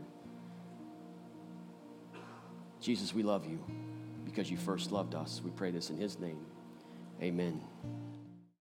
Jesus, 2.80 3.14
we 3.14 3.22
love 3.22 3.46
you 3.46 3.58
because 4.24 4.50
you 4.50 4.56
first 4.56 4.92
loved 4.92 5.14
us. 5.14 5.40
We 5.44 5.50
pray 5.50 5.70
this 5.70 5.90
in 5.90 5.96
his 5.96 6.18
name. 6.18 6.44
Amen. 7.22 7.60